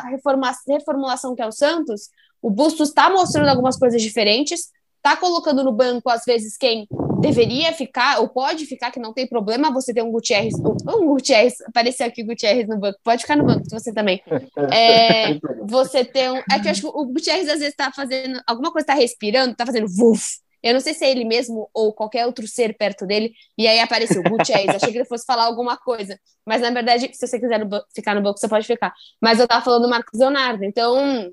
reformulação 0.67 1.33
que 1.35 1.41
é 1.41 1.47
o 1.47 1.51
Santos, 1.51 2.09
o 2.39 2.51
Bustos 2.51 2.89
está 2.89 3.09
mostrando 3.09 3.49
algumas 3.49 3.75
coisas 3.75 3.99
diferentes, 3.99 4.69
está 4.97 5.17
colocando 5.17 5.63
no 5.63 5.71
banco, 5.71 6.09
às 6.09 6.23
vezes, 6.23 6.55
quem 6.55 6.87
deveria 7.21 7.73
ficar, 7.73 8.19
ou 8.19 8.27
pode 8.27 8.65
ficar, 8.65 8.91
que 8.91 8.99
não 8.99 9.13
tem 9.13 9.27
problema 9.27 9.71
você 9.71 9.93
ter 9.93 10.03
um 10.03 10.11
Gutierrez, 10.11 10.53
um 10.59 11.07
Gutierrez, 11.07 11.61
apareceu 11.61 12.07
aqui 12.07 12.23
Gutierrez 12.23 12.67
no 12.67 12.77
banco, 12.77 12.99
pode 13.03 13.21
ficar 13.21 13.35
no 13.35 13.45
banco, 13.45 13.63
você 13.69 13.93
também. 13.93 14.21
É, 14.71 15.39
você 15.63 16.03
tem 16.03 16.29
um, 16.31 16.37
é 16.37 16.59
que 16.59 16.67
eu 16.67 16.71
acho 16.71 16.81
que 16.81 16.87
o 16.87 17.05
Gutierrez 17.05 17.47
às 17.47 17.59
vezes 17.59 17.69
está 17.69 17.91
fazendo, 17.91 18.41
alguma 18.47 18.71
coisa 18.71 18.83
está 18.83 18.93
respirando, 18.93 19.51
está 19.51 19.65
fazendo 19.65 19.87
vuf, 19.87 20.39
eu 20.63 20.73
não 20.73 20.79
sei 20.79 20.93
se 20.93 21.05
é 21.05 21.11
ele 21.11 21.23
mesmo 21.23 21.69
ou 21.73 21.93
qualquer 21.93 22.25
outro 22.25 22.47
ser 22.47 22.75
perto 22.75 23.05
dele, 23.05 23.33
e 23.57 23.67
aí 23.67 23.79
apareceu 23.79 24.23
Gutierrez, 24.23 24.69
achei 24.69 24.91
que 24.91 24.97
ele 24.97 25.05
fosse 25.05 25.25
falar 25.25 25.43
alguma 25.43 25.77
coisa, 25.77 26.19
mas 26.45 26.61
na 26.61 26.71
verdade, 26.71 27.09
se 27.13 27.27
você 27.27 27.39
quiser 27.39 27.61
ficar 27.93 28.15
no 28.15 28.21
banco, 28.21 28.39
você 28.39 28.47
pode 28.47 28.65
ficar, 28.65 28.93
mas 29.21 29.39
eu 29.39 29.47
tava 29.47 29.63
falando 29.63 29.83
do 29.83 29.89
Marcos 29.89 30.19
Leonardo, 30.19 30.63
então 30.63 31.31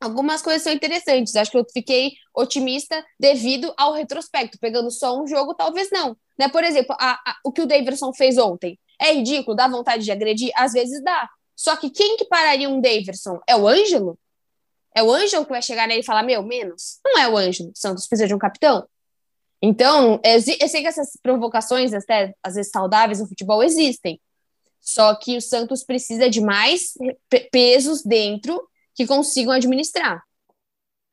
algumas 0.00 0.42
coisas 0.42 0.62
são 0.62 0.72
interessantes. 0.72 1.34
Acho 1.36 1.50
que 1.50 1.58
eu 1.58 1.66
fiquei 1.72 2.12
otimista 2.34 3.04
devido 3.18 3.72
ao 3.76 3.92
retrospecto. 3.92 4.58
Pegando 4.58 4.90
só 4.90 5.20
um 5.20 5.26
jogo, 5.26 5.54
talvez 5.54 5.90
não. 5.90 6.16
Né? 6.38 6.48
Por 6.48 6.64
exemplo, 6.64 6.94
a, 6.98 7.12
a, 7.14 7.36
o 7.44 7.52
que 7.52 7.62
o 7.62 7.66
Davidson 7.66 8.12
fez 8.12 8.38
ontem 8.38 8.78
é 9.00 9.12
ridículo, 9.12 9.56
dá 9.56 9.68
vontade 9.68 10.04
de 10.04 10.12
agredir? 10.12 10.50
Às 10.56 10.72
vezes 10.72 11.02
dá. 11.02 11.28
Só 11.56 11.76
que 11.76 11.90
quem 11.90 12.16
que 12.16 12.24
pararia 12.24 12.68
um 12.68 12.80
Davidson? 12.80 13.40
É 13.46 13.56
o 13.56 13.66
Ângelo? 13.66 14.18
É 14.94 15.02
o 15.02 15.12
Ângelo 15.12 15.44
que 15.44 15.52
vai 15.52 15.62
chegar 15.62 15.86
nele 15.86 16.00
e 16.00 16.04
falar, 16.04 16.22
meu, 16.22 16.42
menos? 16.42 16.98
Não 17.04 17.18
é 17.18 17.28
o 17.28 17.36
Ângelo. 17.36 17.72
Santos 17.74 18.06
precisa 18.06 18.28
de 18.28 18.34
um 18.34 18.38
capitão. 18.38 18.86
Então, 19.60 20.20
eu 20.24 20.40
sei 20.40 20.56
que 20.56 20.86
essas 20.86 21.18
provocações, 21.20 21.92
até 21.92 22.32
às 22.42 22.54
vezes 22.54 22.70
saudáveis 22.70 23.20
no 23.20 23.26
futebol, 23.26 23.62
existem. 23.62 24.20
Só 24.80 25.14
que 25.16 25.36
o 25.36 25.40
Santos 25.40 25.84
precisa 25.84 26.30
de 26.30 26.40
mais 26.40 26.94
pesos 27.50 28.02
dentro 28.04 28.68
que 28.98 29.06
consigam 29.06 29.52
administrar. 29.52 30.24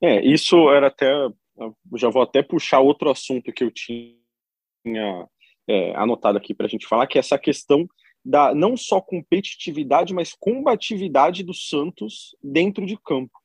É, 0.02 0.26
isso 0.26 0.71
era 0.71 0.88
até. 0.88 1.08
Já 1.95 2.10
vou 2.10 2.24
até 2.24 2.41
puxar 2.41 2.80
outro 2.80 3.12
assunto 3.12 3.54
que 3.54 3.63
eu 3.63 3.69
tinha 3.69 5.30
é, 5.67 5.95
anotado 5.95 6.39
aqui 6.39 6.54
para 6.56 6.65
a 6.65 6.69
gente 6.69 6.88
falar, 6.88 7.06
que 7.06 7.19
é 7.19 7.19
essa 7.19 7.38
questão 7.38 7.88
da 8.26 8.56
não 8.56 8.76
só 8.76 9.00
competitividade, 9.00 10.15
mas 10.15 10.34
combatividade 10.34 11.43
do 11.43 11.54
Santos 11.54 12.36
dentro 12.43 12.88
de 12.88 12.98
campo. 12.98 13.39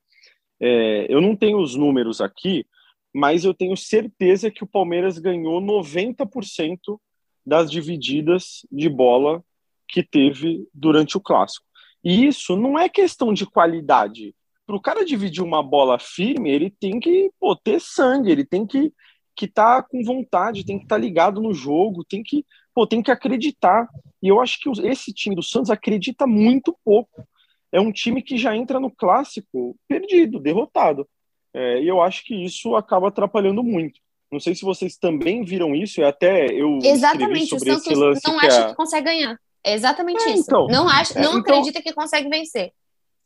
É, 0.58 1.06
eu 1.12 1.20
não 1.20 1.36
tenho 1.36 1.60
os 1.60 1.76
números 1.76 2.22
aqui, 2.22 2.66
mas 3.14 3.44
eu 3.44 3.52
tenho 3.52 3.76
certeza 3.76 4.50
que 4.50 4.64
o 4.64 4.66
Palmeiras 4.66 5.18
ganhou 5.18 5.60
90% 5.60 6.98
das 7.44 7.70
divididas 7.70 8.66
de 8.72 8.88
bola 8.88 9.44
que 9.86 10.02
teve 10.02 10.66
durante 10.72 11.18
o 11.18 11.20
clássico. 11.20 11.69
E 12.02 12.26
isso 12.26 12.56
não 12.56 12.78
é 12.78 12.88
questão 12.88 13.32
de 13.32 13.46
qualidade. 13.46 14.34
Para 14.66 14.76
o 14.76 14.80
cara 14.80 15.04
dividir 15.04 15.42
uma 15.42 15.62
bola 15.62 15.98
firme, 15.98 16.50
ele 16.50 16.70
tem 16.70 17.00
que 17.00 17.30
pô, 17.38 17.56
ter 17.56 17.80
sangue, 17.80 18.30
ele 18.30 18.44
tem 18.44 18.66
que 18.66 18.92
que 19.36 19.48
tá 19.48 19.82
com 19.82 20.04
vontade, 20.04 20.66
tem 20.66 20.76
que 20.76 20.84
estar 20.84 20.96
tá 20.96 21.00
ligado 21.00 21.40
no 21.40 21.54
jogo, 21.54 22.04
tem 22.04 22.22
que 22.22 22.44
pô, 22.74 22.86
tem 22.86 23.02
que 23.02 23.10
acreditar. 23.10 23.88
E 24.22 24.28
eu 24.28 24.40
acho 24.40 24.58
que 24.60 24.70
esse 24.86 25.12
time 25.12 25.34
do 25.34 25.42
Santos 25.42 25.70
acredita 25.70 26.26
muito 26.26 26.76
pouco. 26.84 27.26
É 27.72 27.80
um 27.80 27.92
time 27.92 28.22
que 28.22 28.36
já 28.36 28.54
entra 28.54 28.78
no 28.78 28.90
clássico 28.90 29.76
perdido, 29.88 30.40
derrotado. 30.40 31.08
É, 31.54 31.82
e 31.82 31.88
eu 31.88 32.00
acho 32.00 32.24
que 32.24 32.34
isso 32.34 32.76
acaba 32.76 33.08
atrapalhando 33.08 33.62
muito. 33.62 34.00
Não 34.30 34.38
sei 34.38 34.54
se 34.54 34.62
vocês 34.62 34.96
também 34.96 35.42
viram 35.42 35.74
isso, 35.74 36.00
e 36.00 36.04
até 36.04 36.46
eu 36.46 36.78
Exatamente, 36.82 37.54
o 37.54 37.58
Santos 37.58 38.20
não 38.24 38.38
acha 38.38 38.48
que, 38.48 38.62
é... 38.62 38.68
que 38.68 38.74
consegue 38.76 39.04
ganhar. 39.04 39.36
É 39.64 39.74
exatamente 39.74 40.22
é, 40.22 40.32
isso. 40.32 40.44
Então, 40.44 40.66
não 40.68 40.88
acha, 40.88 41.14
não 41.14 41.36
é, 41.36 41.38
então, 41.38 41.40
acredita 41.40 41.82
que 41.82 41.92
consegue 41.92 42.28
vencer. 42.28 42.72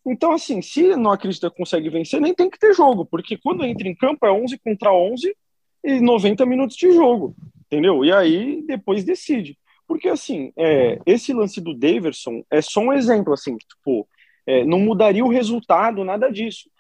Então, 0.06 0.32
assim, 0.32 0.60
se 0.60 0.94
não 0.96 1.10
acredita 1.10 1.50
que 1.50 1.56
consegue 1.56 1.88
vencer, 1.88 2.20
nem 2.20 2.34
tem 2.34 2.50
que 2.50 2.58
ter 2.58 2.74
jogo, 2.74 3.06
porque 3.06 3.38
quando 3.38 3.64
entra 3.64 3.88
em 3.88 3.94
campo 3.94 4.26
é 4.26 4.32
11 4.32 4.58
contra 4.58 4.92
11 4.92 5.34
e 5.82 6.00
90 6.00 6.44
minutos 6.44 6.76
de 6.76 6.92
jogo, 6.92 7.34
entendeu? 7.66 8.04
E 8.04 8.12
aí 8.12 8.62
depois 8.66 9.04
decide. 9.04 9.58
Porque, 9.86 10.08
assim, 10.08 10.52
é, 10.56 10.98
esse 11.06 11.32
lance 11.32 11.60
do 11.60 11.74
Daverson 11.74 12.42
é 12.50 12.60
só 12.60 12.80
um 12.80 12.92
exemplo, 12.92 13.32
assim, 13.32 13.56
tipo, 13.56 14.06
é, 14.46 14.64
não 14.64 14.78
mudaria 14.78 15.24
o 15.24 15.30
resultado, 15.30 16.04
nada 16.04 16.30
disso. 16.30 16.70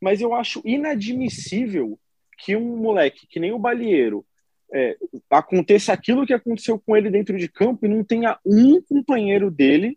Mas 0.00 0.20
eu 0.20 0.34
acho 0.34 0.60
inadmissível 0.64 1.98
que 2.38 2.56
um 2.56 2.76
moleque 2.76 3.26
que 3.26 3.40
nem 3.40 3.52
o 3.52 3.58
Balieiro 3.58 4.24
é, 4.74 4.96
aconteça 5.30 5.92
aquilo 5.92 6.26
que 6.26 6.34
aconteceu 6.34 6.78
com 6.84 6.96
ele 6.96 7.08
dentro 7.08 7.38
de 7.38 7.48
campo 7.48 7.86
e 7.86 7.88
não 7.88 8.02
tenha 8.02 8.36
um 8.44 8.82
companheiro 8.82 9.48
dele 9.48 9.96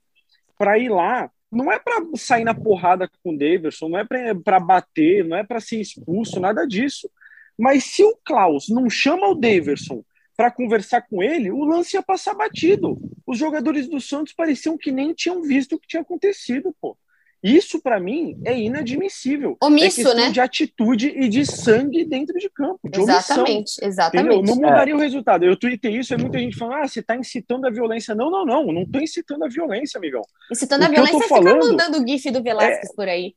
para 0.56 0.78
ir 0.78 0.90
lá. 0.90 1.32
Não 1.52 1.72
é 1.72 1.80
para 1.80 2.06
sair 2.16 2.44
na 2.44 2.54
porrada 2.54 3.10
com 3.24 3.34
o 3.34 3.38
Davidson, 3.38 3.90
não 3.90 4.00
é 4.00 4.06
para 4.44 4.60
bater, 4.60 5.26
não 5.26 5.36
é 5.36 5.44
para 5.44 5.60
ser 5.60 5.82
expulso, 5.82 6.40
nada 6.40 6.66
disso. 6.66 7.10
Mas 7.58 7.86
se 7.86 8.04
o 8.04 8.16
Klaus 8.24 8.70
não 8.70 8.88
chama 8.90 9.28
o 9.28 9.36
Davidson 9.36 10.04
para 10.36 10.52
conversar 10.52 11.02
com 11.02 11.24
ele, 11.24 11.50
o 11.50 11.64
lance 11.64 11.96
ia 11.98 12.04
passar 12.04 12.36
batido. 12.36 13.00
Os 13.26 13.40
jogadores 13.40 13.88
do 13.90 14.00
Santos 14.00 14.34
pareciam 14.34 14.78
que 14.78 14.92
nem 14.92 15.14
tinham 15.14 15.42
visto 15.42 15.74
o 15.74 15.80
que 15.80 15.88
tinha 15.88 16.04
acontecido, 16.04 16.76
pô. 16.80 16.96
Isso, 17.44 17.82
para 17.82 18.00
mim, 18.00 18.40
é 18.44 18.58
inadmissível. 18.58 19.58
Omisso, 19.62 20.08
é 20.10 20.16
né? 20.16 20.32
De 20.32 20.42
atitude 20.42 21.10
e 21.10 21.30
de 21.30 21.46
sangue 21.46 22.04
dentro 22.04 22.38
de 22.40 22.50
campo. 22.50 22.80
De 22.90 23.00
exatamente, 23.00 23.50
omissão, 23.50 23.88
exatamente. 23.88 24.36
Entendeu? 24.36 24.56
Não 24.56 24.56
mudaria 24.56 24.94
é. 24.94 24.98
o 24.98 25.00
resultado. 25.00 25.46
Eu 25.46 25.56
tuitei 25.56 25.98
isso 25.98 26.14
e 26.14 26.18
muita 26.18 26.40
gente 26.40 26.58
falando: 26.58 26.84
ah, 26.84 26.88
você 26.88 27.00
está 27.00 27.16
incitando 27.16 27.68
a 27.68 27.70
violência. 27.70 28.16
Não, 28.16 28.32
não, 28.32 28.46
não. 28.46 28.66
Não 28.72 28.82
estou 28.82 29.02
incitando 29.02 29.46
a 29.46 29.48
violência, 29.48 29.98
amigão. 29.98 30.24
Incitando 30.52 30.82
o 30.82 30.86
a 30.86 30.90
violência, 30.90 31.20
você 31.20 31.28
falando... 31.28 31.62
fica 31.62 31.68
mandando 31.68 32.04
o 32.04 32.08
GIF 32.08 32.32
do 32.32 32.44
Velasquez 32.44 32.90
é... 32.90 32.96
por 32.96 33.08
aí. 33.08 33.36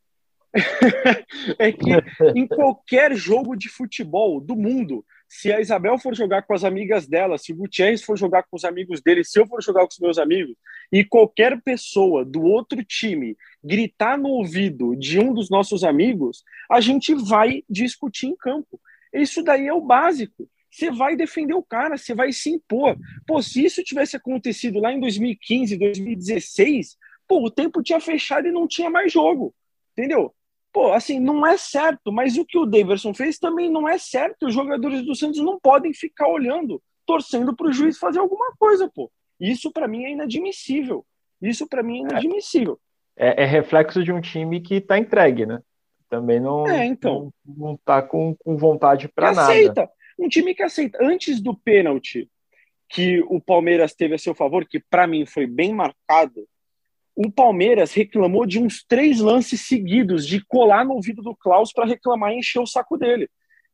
é 1.58 1.70
que 1.70 1.90
em 2.34 2.46
qualquer 2.46 3.14
jogo 3.14 3.54
de 3.54 3.68
futebol 3.68 4.40
do 4.40 4.56
mundo, 4.56 5.04
se 5.32 5.52
a 5.52 5.60
Isabel 5.60 5.96
for 5.96 6.12
jogar 6.12 6.42
com 6.42 6.52
as 6.52 6.64
amigas 6.64 7.06
dela, 7.06 7.38
se 7.38 7.52
o 7.52 7.56
Gutierrez 7.56 8.02
for 8.02 8.18
jogar 8.18 8.42
com 8.42 8.56
os 8.56 8.64
amigos 8.64 9.00
dele, 9.00 9.22
se 9.22 9.38
eu 9.38 9.46
for 9.46 9.62
jogar 9.62 9.82
com 9.82 9.92
os 9.92 9.98
meus 10.00 10.18
amigos, 10.18 10.56
e 10.90 11.04
qualquer 11.04 11.62
pessoa 11.62 12.24
do 12.24 12.42
outro 12.42 12.82
time 12.82 13.36
gritar 13.62 14.18
no 14.18 14.28
ouvido 14.28 14.96
de 14.96 15.20
um 15.20 15.32
dos 15.32 15.48
nossos 15.48 15.84
amigos, 15.84 16.42
a 16.68 16.80
gente 16.80 17.14
vai 17.14 17.62
discutir 17.70 18.26
em 18.26 18.34
campo. 18.34 18.80
Isso 19.12 19.40
daí 19.40 19.68
é 19.68 19.72
o 19.72 19.80
básico. 19.80 20.50
Você 20.68 20.90
vai 20.90 21.14
defender 21.14 21.54
o 21.54 21.62
cara, 21.62 21.96
você 21.96 22.12
vai 22.12 22.32
se 22.32 22.50
impor. 22.50 22.98
Pô, 23.24 23.40
se 23.40 23.64
isso 23.64 23.84
tivesse 23.84 24.16
acontecido 24.16 24.80
lá 24.80 24.92
em 24.92 24.98
2015, 24.98 25.76
2016, 25.76 26.98
pô, 27.28 27.46
o 27.46 27.50
tempo 27.52 27.84
tinha 27.84 28.00
fechado 28.00 28.48
e 28.48 28.52
não 28.52 28.66
tinha 28.66 28.90
mais 28.90 29.12
jogo. 29.12 29.54
Entendeu? 29.92 30.34
Pô, 30.72 30.92
assim, 30.92 31.18
não 31.18 31.44
é 31.46 31.56
certo, 31.56 32.12
mas 32.12 32.36
o 32.36 32.44
que 32.44 32.56
o 32.56 32.66
Daverson 32.66 33.12
fez 33.12 33.38
também 33.38 33.70
não 33.70 33.88
é 33.88 33.98
certo. 33.98 34.46
Os 34.46 34.54
jogadores 34.54 35.04
do 35.04 35.14
Santos 35.14 35.40
não 35.40 35.58
podem 35.58 35.92
ficar 35.92 36.28
olhando, 36.28 36.80
torcendo 37.04 37.54
para 37.54 37.68
o 37.68 37.72
juiz 37.72 37.98
fazer 37.98 38.20
alguma 38.20 38.52
coisa, 38.56 38.88
pô. 38.88 39.10
Isso 39.38 39.72
para 39.72 39.88
mim 39.88 40.04
é 40.04 40.10
inadmissível. 40.10 41.04
Isso 41.42 41.66
para 41.66 41.82
mim 41.82 41.98
é 41.98 42.00
inadmissível. 42.02 42.78
É, 43.16 43.42
é, 43.42 43.46
reflexo 43.46 44.04
de 44.04 44.12
um 44.12 44.20
time 44.20 44.60
que 44.60 44.76
está 44.76 44.98
entregue, 44.98 45.44
né? 45.44 45.60
Também 46.08 46.40
não, 46.40 46.66
é, 46.66 46.84
então. 46.86 47.32
não, 47.44 47.70
não 47.70 47.76
tá 47.84 48.02
com, 48.02 48.34
com 48.36 48.56
vontade 48.56 49.08
para 49.08 49.32
nada. 49.32 49.52
Aceita. 49.52 49.90
Um 50.18 50.28
time 50.28 50.54
que 50.54 50.62
aceita. 50.62 50.98
Antes 51.00 51.40
do 51.40 51.54
pênalti 51.54 52.28
que 52.88 53.20
o 53.28 53.40
Palmeiras 53.40 53.94
teve 53.94 54.14
a 54.16 54.18
seu 54.18 54.34
favor, 54.34 54.66
que 54.66 54.80
para 54.80 55.06
mim 55.06 55.24
foi 55.24 55.46
bem 55.46 55.72
marcado, 55.72 56.46
o 57.14 57.30
Palmeiras 57.30 57.92
reclamou 57.92 58.46
de 58.46 58.58
uns 58.58 58.84
três 58.84 59.20
lances 59.20 59.66
seguidos 59.66 60.26
de 60.26 60.44
colar 60.44 60.84
no 60.84 60.94
ouvido 60.94 61.22
do 61.22 61.36
Klaus 61.36 61.72
para 61.72 61.86
reclamar 61.86 62.32
e 62.32 62.38
encher 62.38 62.60
o 62.60 62.66
saco 62.66 62.96
dele. 62.96 63.28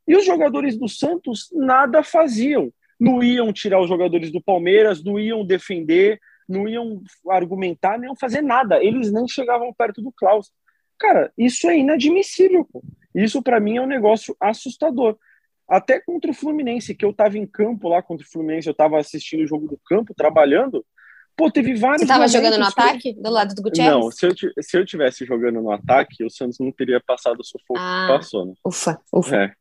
E 0.06 0.16
os 0.16 0.24
jogadores 0.24 0.76
do 0.78 0.88
Santos 0.88 1.48
nada 1.52 2.02
faziam. 2.02 2.72
Não 2.98 3.22
iam 3.22 3.52
tirar 3.52 3.80
os 3.80 3.88
jogadores 3.88 4.32
do 4.32 4.40
Palmeiras, 4.40 5.04
não 5.04 5.18
iam 5.18 5.44
defender, 5.44 6.18
não 6.48 6.68
iam 6.68 7.02
argumentar, 7.28 7.98
nem 7.98 8.08
iam 8.08 8.16
fazer 8.16 8.40
nada. 8.40 8.82
Eles 8.82 9.12
nem 9.12 9.26
chegavam 9.28 9.72
perto 9.74 10.00
do 10.00 10.12
Klaus. 10.12 10.50
Cara, 10.98 11.32
isso 11.36 11.68
é 11.68 11.76
inadmissível. 11.76 12.64
Pô. 12.64 12.82
Isso 13.14 13.42
para 13.42 13.60
mim 13.60 13.76
é 13.76 13.82
um 13.82 13.86
negócio 13.86 14.36
assustador. 14.40 15.18
Até 15.68 16.00
contra 16.00 16.30
o 16.30 16.34
Fluminense, 16.34 16.94
que 16.94 17.04
eu 17.04 17.10
estava 17.10 17.36
em 17.36 17.46
campo 17.46 17.88
lá 17.88 18.00
contra 18.00 18.24
o 18.24 18.30
Fluminense, 18.30 18.68
eu 18.68 18.72
estava 18.72 18.98
assistindo 18.98 19.42
o 19.42 19.46
jogo 19.46 19.66
do 19.66 19.78
campo, 19.84 20.14
trabalhando. 20.14 20.84
Pô, 21.36 21.50
teve 21.50 21.74
vários. 21.74 22.00
Você 22.00 22.04
estava 22.04 22.26
jogando 22.26 22.58
no 22.58 22.64
ataque? 22.64 23.12
Do 23.12 23.30
lado 23.30 23.54
do 23.54 23.62
Gutierrez? 23.62 23.94
Não, 23.94 24.10
se 24.10 24.26
eu, 24.26 24.32
se 24.34 24.78
eu 24.78 24.86
tivesse 24.86 25.26
jogando 25.26 25.60
no 25.60 25.70
ataque, 25.70 26.24
o 26.24 26.30
Santos 26.30 26.58
não 26.58 26.72
teria 26.72 26.98
passado 26.98 27.40
o 27.40 27.44
sufoco 27.44 27.78
ah, 27.78 28.06
que 28.06 28.16
passou, 28.16 28.46
né? 28.46 28.54
Ufa, 28.64 28.98
ufa. 29.12 29.36
É. 29.36 29.52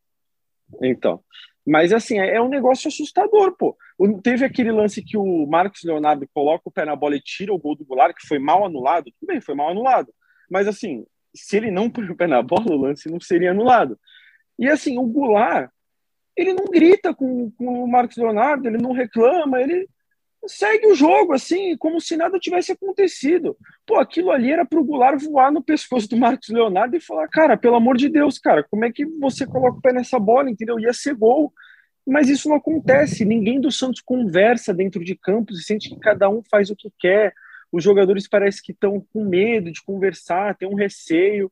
Então. 0.82 1.22
Mas, 1.68 1.92
assim, 1.92 2.20
é, 2.20 2.36
é 2.36 2.42
um 2.42 2.48
negócio 2.48 2.88
assustador, 2.88 3.58
pô. 3.58 3.76
Teve 4.24 4.46
aquele 4.46 4.72
lance 4.72 5.04
que 5.04 5.18
o 5.18 5.46
Marcos 5.48 5.84
Leonardo 5.84 6.28
coloca 6.34 6.62
o 6.66 6.72
pé 6.72 6.86
na 6.86 6.96
bola 6.96 7.16
e 7.16 7.22
tira 7.22 7.54
o 7.54 7.58
gol 7.58 7.76
do 7.76 7.84
Goulart, 7.84 8.16
que 8.16 8.28
foi 8.28 8.40
mal 8.40 8.64
anulado. 8.64 9.12
Tudo 9.20 9.28
bem, 9.28 9.42
foi 9.42 9.56
mal 9.56 9.70
anulado. 9.70 10.14
Mas, 10.50 10.68
assim, 10.68 11.06
se 11.36 11.58
ele 11.58 11.72
não 11.72 11.90
põe 11.90 12.08
o 12.08 12.16
pé 12.16 12.28
na 12.28 12.42
bola, 12.42 12.72
o 12.72 12.78
lance 12.78 13.10
não 13.10 13.20
seria 13.20 13.52
anulado. 13.52 14.00
E, 14.58 14.70
assim, 14.70 14.98
o 14.98 15.06
Goulart, 15.06 15.70
ele 16.38 16.54
não 16.54 16.66
grita 16.66 17.14
com, 17.14 17.52
com 17.52 17.84
o 17.84 17.88
Marcos 17.88 18.16
Leonardo, 18.16 18.68
ele 18.68 18.78
não 18.78 18.92
reclama, 18.92 19.60
ele 19.60 19.90
segue 20.48 20.88
o 20.88 20.96
jogo, 20.96 21.34
assim, 21.34 21.76
como 21.78 22.00
se 22.00 22.16
nada 22.16 22.40
tivesse 22.40 22.72
acontecido. 22.72 23.58
Pô, 23.86 23.98
aquilo 24.00 24.32
ali 24.32 24.52
era 24.52 24.66
pro 24.66 24.84
Goulart 24.84 25.22
voar 25.24 25.52
no 25.52 25.64
pescoço 25.64 26.10
do 26.10 26.18
Marcos 26.18 26.50
Leonardo 26.50 26.96
e 26.96 27.00
falar, 27.00 27.28
cara, 27.28 27.58
pelo 27.58 27.76
amor 27.76 27.98
de 27.98 28.10
Deus, 28.10 28.38
cara, 28.40 28.64
como 28.64 28.86
é 28.86 28.92
que 28.92 29.06
você 29.06 29.46
coloca 29.46 29.78
o 29.78 29.82
pé 29.82 29.94
nessa 29.94 30.20
bola, 30.20 30.50
entendeu? 30.50 30.80
Ia 30.80 30.94
ser 30.94 31.16
gol. 31.16 31.54
Mas 32.08 32.30
isso 32.30 32.48
não 32.48 32.58
acontece. 32.58 33.26
Ninguém 33.26 33.60
do 33.60 33.72
Santos 33.72 34.02
conversa 34.02 34.74
dentro 34.74 35.04
de 35.04 35.16
campo, 35.16 35.54
se 35.54 35.64
sente 35.64 35.90
que 35.90 36.00
cada 36.00 36.30
um 36.30 36.44
faz 36.50 36.70
o 36.70 36.76
que 36.76 36.92
quer. 37.00 37.34
Os 37.72 37.84
jogadores 37.84 38.28
parecem 38.28 38.62
que 38.64 38.72
estão 38.72 39.06
com 39.12 39.24
medo 39.24 39.72
de 39.72 39.84
conversar, 39.84 40.56
tem 40.56 40.68
um 40.68 40.76
receio. 40.76 41.52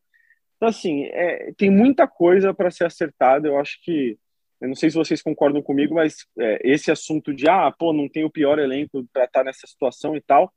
Então, 0.56 0.70
assim, 0.70 1.06
é, 1.06 1.52
tem 1.58 1.70
muita 1.70 2.08
coisa 2.08 2.54
para 2.54 2.72
ser 2.72 2.86
acertada. 2.86 3.48
Eu 3.48 3.60
acho 3.60 3.82
que 3.84 4.18
eu 4.62 4.68
não 4.68 4.76
sei 4.76 4.90
se 4.90 4.96
vocês 4.96 5.22
concordam 5.22 5.62
comigo, 5.62 5.96
mas 5.96 6.26
é, 6.40 6.60
esse 6.64 6.92
assunto 6.92 7.34
de, 7.34 7.50
ah, 7.50 7.72
pô, 7.72 7.92
não 7.92 8.08
tem 8.08 8.24
o 8.24 8.32
pior 8.32 8.60
elenco 8.60 9.06
para 9.12 9.26
estar 9.26 9.40
tá 9.40 9.44
nessa 9.44 9.68
situação 9.68 10.16
e 10.16 10.22
tal, 10.22 10.52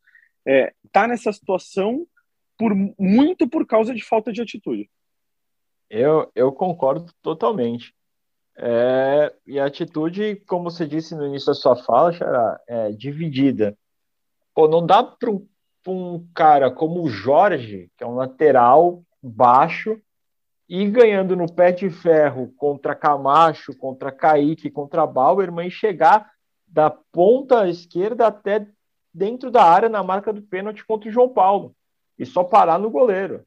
é, 0.46 0.72
tá 0.92 1.08
nessa 1.08 1.32
situação 1.32 2.06
por 2.56 2.72
muito 2.98 3.48
por 3.48 3.66
causa 3.66 3.94
de 3.94 4.02
falta 4.02 4.32
de 4.32 4.40
atitude. 4.40 4.88
Eu, 5.90 6.30
eu 6.34 6.52
concordo 6.52 7.12
totalmente. 7.22 7.94
É, 8.58 9.32
e 9.46 9.60
a 9.60 9.66
atitude, 9.66 10.36
como 10.46 10.70
você 10.70 10.86
disse 10.86 11.14
no 11.14 11.26
início 11.26 11.48
da 11.48 11.54
sua 11.54 11.76
fala, 11.76 12.12
Xará, 12.12 12.60
é 12.66 12.90
dividida. 12.92 13.76
Pô, 14.54 14.66
não 14.66 14.84
dá 14.84 15.02
para 15.02 15.30
um, 15.30 15.46
um 15.86 16.26
cara 16.34 16.70
como 16.70 17.02
o 17.02 17.08
Jorge, 17.08 17.90
que 17.96 18.02
é 18.02 18.06
um 18.06 18.14
lateral 18.14 19.02
baixo, 19.22 20.00
e 20.68 20.88
ganhando 20.90 21.36
no 21.36 21.50
pé 21.52 21.70
de 21.70 21.88
ferro 21.88 22.52
contra 22.56 22.94
Camacho, 22.94 23.76
contra 23.76 24.10
Kaique, 24.10 24.70
contra 24.70 25.06
Bauerman 25.06 25.68
e 25.68 25.70
chegar 25.70 26.30
da 26.66 26.90
ponta 26.90 27.68
esquerda 27.68 28.26
até 28.26 28.66
dentro 29.14 29.50
da 29.50 29.62
área 29.62 29.88
na 29.88 30.02
marca 30.02 30.32
do 30.32 30.42
pênalti 30.42 30.84
contra 30.84 31.08
o 31.08 31.12
João 31.12 31.28
Paulo 31.28 31.74
e 32.18 32.26
só 32.26 32.42
parar 32.42 32.78
no 32.78 32.90
goleiro. 32.90 33.44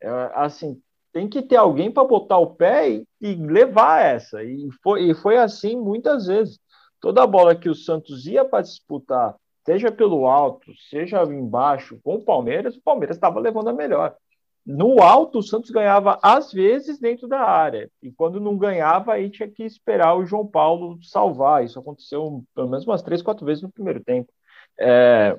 É, 0.00 0.08
assim, 0.34 0.80
tem 1.12 1.28
que 1.28 1.40
ter 1.40 1.56
alguém 1.56 1.90
para 1.90 2.04
botar 2.04 2.38
o 2.38 2.54
pé 2.54 2.90
e, 2.90 3.06
e, 3.20 3.34
levar 3.34 4.04
essa. 4.04 4.42
E 4.42 4.68
foi, 4.82 5.10
e 5.10 5.14
foi 5.14 5.36
assim 5.38 5.76
muitas 5.76 6.26
vezes. 6.26 6.58
Toda 7.00 7.26
bola 7.26 7.54
que 7.54 7.68
o 7.68 7.74
Santos 7.74 8.26
ia 8.26 8.44
para 8.44 8.62
disputar 8.62 9.36
seja 9.64 9.90
pelo 9.90 10.26
alto, 10.26 10.72
seja 10.88 11.24
embaixo, 11.24 11.98
com 12.04 12.14
o 12.14 12.22
Palmeiras, 12.22 12.76
o 12.76 12.82
Palmeiras 12.82 13.16
estava 13.16 13.40
levando 13.40 13.68
a 13.68 13.72
melhor. 13.72 14.14
No 14.66 15.00
alto, 15.00 15.38
o 15.38 15.42
Santos 15.42 15.70
ganhava 15.70 16.18
às 16.20 16.52
vezes 16.52 16.98
dentro 16.98 17.28
da 17.28 17.40
área, 17.40 17.88
e 18.02 18.10
quando 18.10 18.40
não 18.40 18.58
ganhava, 18.58 19.12
aí 19.12 19.30
tinha 19.30 19.48
que 19.48 19.62
esperar 19.62 20.16
o 20.16 20.26
João 20.26 20.44
Paulo 20.44 20.98
salvar. 21.02 21.64
Isso 21.64 21.78
aconteceu 21.78 22.42
pelo 22.52 22.68
menos 22.68 22.84
umas 22.84 23.00
três, 23.00 23.22
quatro 23.22 23.46
vezes 23.46 23.62
no 23.62 23.70
primeiro 23.70 24.02
tempo. 24.02 24.28
É, 24.76 25.38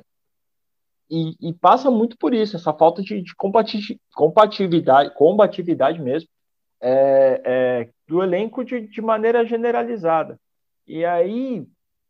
e, 1.10 1.36
e, 1.42 1.54
passa 1.54 1.92
muito 1.92 2.18
por 2.18 2.34
isso, 2.34 2.56
essa 2.56 2.74
falta 2.74 3.02
de, 3.02 3.22
de 3.22 3.36
compatibilidade, 4.16 5.14
combatividade 5.14 6.02
mesmo, 6.02 6.30
é, 6.82 7.42
é, 7.44 7.90
do 8.08 8.24
elenco 8.24 8.64
de, 8.64 8.88
de 8.88 9.02
maneira 9.02 9.46
generalizada. 9.46 10.40
E 10.88 11.04
aí 11.04 11.68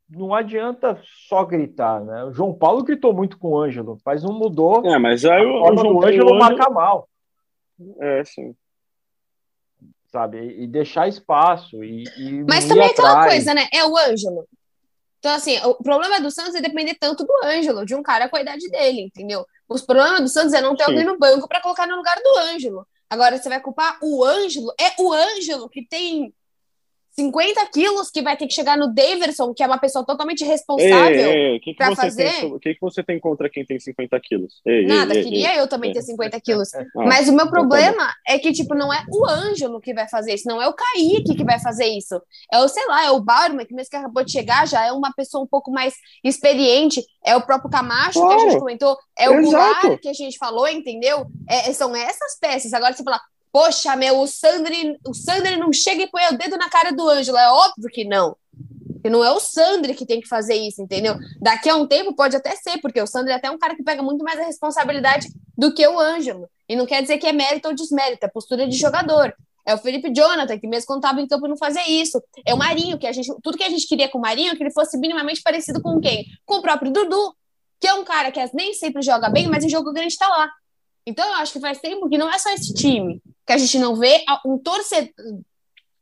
não 0.09 0.33
adianta 0.33 0.99
só 1.27 1.43
gritar, 1.43 2.03
né? 2.03 2.23
O 2.25 2.31
João 2.31 2.53
Paulo 2.53 2.83
gritou 2.83 3.13
muito 3.13 3.37
com 3.37 3.49
o 3.49 3.59
Ângelo, 3.59 3.97
mas 4.05 4.23
não 4.23 4.33
mudou. 4.33 4.85
É, 4.85 4.97
mas 4.97 5.25
aí 5.25 5.45
o, 5.45 5.61
o 5.61 5.77
João 5.77 6.03
Ângelo 6.03 6.39
marca 6.39 6.69
mal. 6.69 7.09
É, 7.99 8.23
sim. 8.23 8.55
Sabe? 10.11 10.61
E 10.61 10.65
deixar 10.65 11.07
espaço. 11.07 11.83
E, 11.83 12.03
e 12.17 12.43
mas 12.47 12.65
também 12.65 12.87
é 12.87 12.91
aquela 12.91 13.25
coisa, 13.25 13.53
né? 13.53 13.67
É 13.73 13.85
o 13.85 13.97
Ângelo. 13.97 14.47
Então, 15.19 15.33
assim, 15.33 15.57
o 15.65 15.75
problema 15.75 16.21
do 16.21 16.31
Santos 16.31 16.55
é 16.55 16.61
depender 16.61 16.95
tanto 16.95 17.25
do 17.25 17.33
Ângelo, 17.43 17.85
de 17.85 17.95
um 17.95 18.03
cara 18.03 18.29
com 18.29 18.37
a 18.37 18.41
idade 18.41 18.69
dele, 18.69 19.01
entendeu? 19.01 19.45
Os 19.67 19.81
problemas 19.81 20.21
do 20.21 20.29
Santos 20.29 20.53
é 20.53 20.61
não 20.61 20.75
ter 20.75 20.85
Sim. 20.85 20.91
alguém 20.91 21.05
no 21.05 21.17
banco 21.17 21.47
para 21.47 21.61
colocar 21.61 21.85
no 21.85 21.97
lugar 21.97 22.17
do 22.23 22.37
Ângelo. 22.37 22.87
Agora, 23.09 23.37
você 23.37 23.49
vai 23.49 23.59
culpar 23.59 23.97
o 24.01 24.23
Ângelo? 24.23 24.73
É 24.79 25.01
o 25.01 25.11
Ângelo 25.11 25.67
que 25.69 25.85
tem 25.85 26.33
50 27.19 27.65
quilos 27.73 28.11
que 28.11 28.21
vai 28.21 28.37
ter 28.37 28.45
que 28.45 28.53
chegar 28.53 28.77
no 28.77 28.93
Daverson, 28.93 29.51
que 29.53 29.63
é 29.63 29.67
uma 29.67 29.79
pessoa 29.79 30.05
totalmente 30.05 30.45
responsável 30.45 31.59
para 31.75 31.95
fazer. 31.95 32.45
O 32.45 32.59
que, 32.59 32.75
que 32.75 32.81
você 32.81 33.01
tem 33.03 33.19
contra 33.19 33.49
quem 33.49 33.65
tem 33.65 33.79
50 33.79 34.19
quilos? 34.19 34.61
Ei, 34.63 34.85
Nada, 34.85 35.15
ei, 35.15 35.23
queria 35.23 35.55
ei, 35.55 35.59
eu 35.59 35.67
também 35.67 35.91
ter 35.91 36.01
50 36.01 36.39
quilos. 36.41 36.69
Ah, 36.97 37.05
Mas 37.05 37.27
o 37.27 37.33
meu 37.33 37.45
tá 37.45 37.51
problema 37.51 38.13
é 38.27 38.37
que, 38.37 38.51
tipo, 38.51 38.73
não 38.73 38.93
é 38.93 39.03
o 39.11 39.27
Ângelo 39.27 39.81
que 39.81 39.93
vai 39.93 40.07
fazer 40.07 40.33
isso, 40.35 40.47
não 40.47 40.61
é 40.61 40.67
o 40.67 40.73
Kaique 40.73 41.35
que 41.35 41.43
vai 41.43 41.59
fazer 41.59 41.85
isso. 41.85 42.19
É 42.51 42.59
o, 42.59 42.67
sei 42.67 42.85
lá, 42.85 43.05
é 43.05 43.11
o 43.11 43.19
Barman, 43.19 43.65
que 43.65 43.73
mesmo 43.73 43.89
que 43.89 43.95
acabou 43.95 44.23
de 44.23 44.31
chegar, 44.31 44.67
já 44.67 44.85
é 44.85 44.91
uma 44.91 45.11
pessoa 45.13 45.43
um 45.43 45.47
pouco 45.47 45.71
mais 45.71 45.93
experiente. 46.23 47.03
É 47.25 47.35
o 47.35 47.41
próprio 47.41 47.69
Camacho, 47.69 48.19
claro. 48.19 48.37
que 48.37 48.45
a 48.45 48.49
gente 48.49 48.59
comentou. 48.59 48.97
É 49.17 49.29
o 49.29 49.41
Goulart, 49.41 49.99
que 50.01 50.09
a 50.09 50.13
gente 50.13 50.37
falou, 50.37 50.67
entendeu? 50.67 51.25
É, 51.49 51.71
são 51.73 51.95
essas 51.95 52.37
peças. 52.39 52.73
Agora, 52.73 52.93
você 52.93 53.03
fala, 53.03 53.19
Poxa, 53.57 53.95
meu, 53.95 54.19
o 54.19 54.27
Sandri, 54.27 54.99
o 55.03 55.15
Sandri 55.15 55.57
não 55.57 55.73
chega 55.73 56.03
e 56.03 56.07
põe 56.07 56.21
o 56.27 56.37
dedo 56.37 56.57
na 56.57 56.69
cara 56.69 56.91
do 56.91 57.09
Ângelo. 57.09 57.39
É 57.39 57.49
óbvio 57.49 57.89
que 57.91 58.05
não. 58.05 58.37
E 59.03 59.09
não 59.09 59.25
é 59.25 59.31
o 59.31 59.39
Sandri 59.39 59.95
que 59.95 60.05
tem 60.05 60.21
que 60.21 60.27
fazer 60.27 60.53
isso, 60.53 60.79
entendeu? 60.79 61.15
Daqui 61.41 61.67
a 61.67 61.75
um 61.75 61.87
tempo 61.87 62.13
pode 62.13 62.35
até 62.35 62.55
ser, 62.55 62.77
porque 62.79 63.01
o 63.01 63.07
Sandri 63.07 63.31
é 63.31 63.35
até 63.35 63.49
um 63.49 63.57
cara 63.57 63.75
que 63.75 63.81
pega 63.81 64.03
muito 64.03 64.23
mais 64.23 64.39
a 64.39 64.43
responsabilidade 64.43 65.29
do 65.57 65.73
que 65.73 65.87
o 65.87 65.99
Ângelo. 65.99 66.47
E 66.69 66.75
não 66.75 66.85
quer 66.85 67.01
dizer 67.01 67.17
que 67.17 67.25
é 67.25 67.33
mérito 67.33 67.67
ou 67.67 67.73
desmérito, 67.73 68.27
é 68.27 68.29
postura 68.29 68.67
de 68.67 68.77
jogador. 68.77 69.33
É 69.65 69.73
o 69.73 69.79
Felipe 69.79 70.13
Jonathan, 70.13 70.59
que 70.59 70.67
mesmo 70.67 70.85
quando 70.85 70.99
estava 70.99 71.19
em 71.19 71.27
campo 71.27 71.47
não 71.47 71.57
fazia 71.57 71.89
isso. 71.89 72.21
É 72.45 72.53
o 72.53 72.57
Marinho, 72.57 72.99
que 72.99 73.07
a 73.07 73.11
gente. 73.11 73.27
Tudo 73.41 73.57
que 73.57 73.63
a 73.63 73.69
gente 73.69 73.87
queria 73.87 74.07
com 74.07 74.19
o 74.19 74.21
Marinho 74.21 74.51
é 74.51 74.55
que 74.55 74.61
ele 74.61 74.71
fosse 74.71 74.99
minimamente 74.99 75.41
parecido 75.41 75.81
com 75.81 75.99
quem? 75.99 76.27
Com 76.45 76.57
o 76.57 76.61
próprio 76.61 76.91
Dudu, 76.91 77.35
que 77.79 77.87
é 77.87 77.93
um 77.95 78.03
cara 78.03 78.31
que 78.31 78.39
nem 78.53 78.75
sempre 78.75 79.01
joga 79.01 79.31
bem, 79.31 79.47
mas 79.47 79.63
em 79.63 79.69
jogo 79.69 79.91
grande 79.91 80.13
está 80.13 80.27
lá. 80.27 80.47
Então, 81.07 81.25
eu 81.25 81.35
acho 81.35 81.53
que 81.53 81.59
faz 81.61 81.79
tempo 81.79 82.07
que 82.09 82.17
não 82.17 82.29
é 82.29 82.37
só 82.37 82.49
esse 82.49 82.73
time, 82.73 83.21
que 83.47 83.53
a 83.53 83.57
gente 83.57 83.79
não 83.79 83.95
vê 83.95 84.23
um 84.45 84.57
torcedor, 84.57 85.09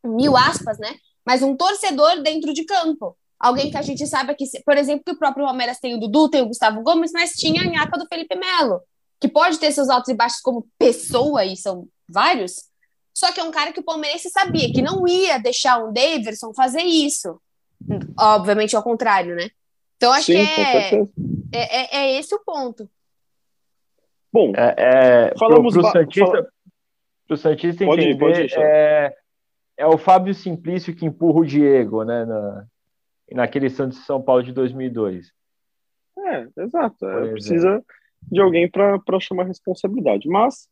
mil 0.03 0.35
aspas, 0.35 0.79
né? 0.79 0.95
Mas 1.25 1.41
um 1.41 1.55
torcedor 1.55 2.21
dentro 2.21 2.53
de 2.53 2.65
campo. 2.65 3.15
Alguém 3.39 3.69
que 3.69 3.77
a 3.77 3.81
gente 3.81 4.05
saiba 4.07 4.33
que, 4.33 4.45
por 4.65 4.77
exemplo, 4.77 5.03
que 5.05 5.11
o 5.11 5.17
próprio 5.17 5.45
Palmeiras 5.45 5.79
tem 5.79 5.93
o 5.93 5.99
Dudu, 5.99 6.29
tem 6.29 6.41
o 6.41 6.47
Gustavo 6.47 6.81
Gomes, 6.81 7.11
mas 7.13 7.33
tinha 7.33 7.61
a 7.61 7.65
nhaca 7.65 7.97
do 7.97 8.07
Felipe 8.07 8.35
Melo, 8.35 8.81
que 9.19 9.27
pode 9.27 9.59
ter 9.59 9.71
seus 9.71 9.89
altos 9.89 10.09
e 10.09 10.15
baixos 10.15 10.41
como 10.41 10.67
pessoa, 10.79 11.45
e 11.45 11.55
são 11.55 11.87
vários, 12.09 12.65
só 13.13 13.31
que 13.31 13.39
é 13.39 13.43
um 13.43 13.51
cara 13.51 13.71
que 13.71 13.79
o 13.79 13.83
palmeirense 13.83 14.29
sabia 14.29 14.71
que 14.73 14.81
não 14.81 15.07
ia 15.07 15.37
deixar 15.37 15.83
um 15.83 15.93
Daverson 15.93 16.53
fazer 16.53 16.81
isso. 16.81 17.39
Obviamente 18.19 18.75
ao 18.75 18.83
contrário, 18.83 19.35
né? 19.35 19.49
Então 19.95 20.11
acho 20.11 20.25
Sim, 20.25 20.33
que 20.33 20.61
é, 20.61 20.93
é, 20.93 21.05
é, 21.53 21.97
é, 21.97 22.19
esse 22.19 22.35
o 22.35 22.39
ponto. 22.39 22.89
Bom, 24.33 24.51
é, 24.55 24.75
é, 24.77 25.33
falamos 25.39 25.73
para 25.73 25.87
o 25.87 25.91
Santista, 25.91 26.49
pro 27.27 27.37
Santista 27.37 27.85
pode 27.85 28.01
entender, 28.01 28.45
ir, 28.45 28.57
é, 28.57 29.15
é 29.77 29.87
o 29.87 29.97
Fábio 29.97 30.33
Simplício 30.33 30.95
que 30.95 31.05
empurra 31.05 31.39
o 31.39 31.45
Diego, 31.45 32.03
né, 32.03 32.25
na, 32.25 32.65
naquele 33.31 33.69
Santos 33.69 34.05
São 34.05 34.21
Paulo 34.21 34.43
de 34.43 34.51
2002. 34.51 35.31
É, 36.17 36.47
exato. 36.63 37.05
É, 37.05 37.31
precisa 37.31 37.83
de 38.31 38.41
alguém 38.41 38.69
para 38.69 39.19
chamar 39.19 39.45
responsabilidade. 39.45 40.27
Mas 40.27 40.67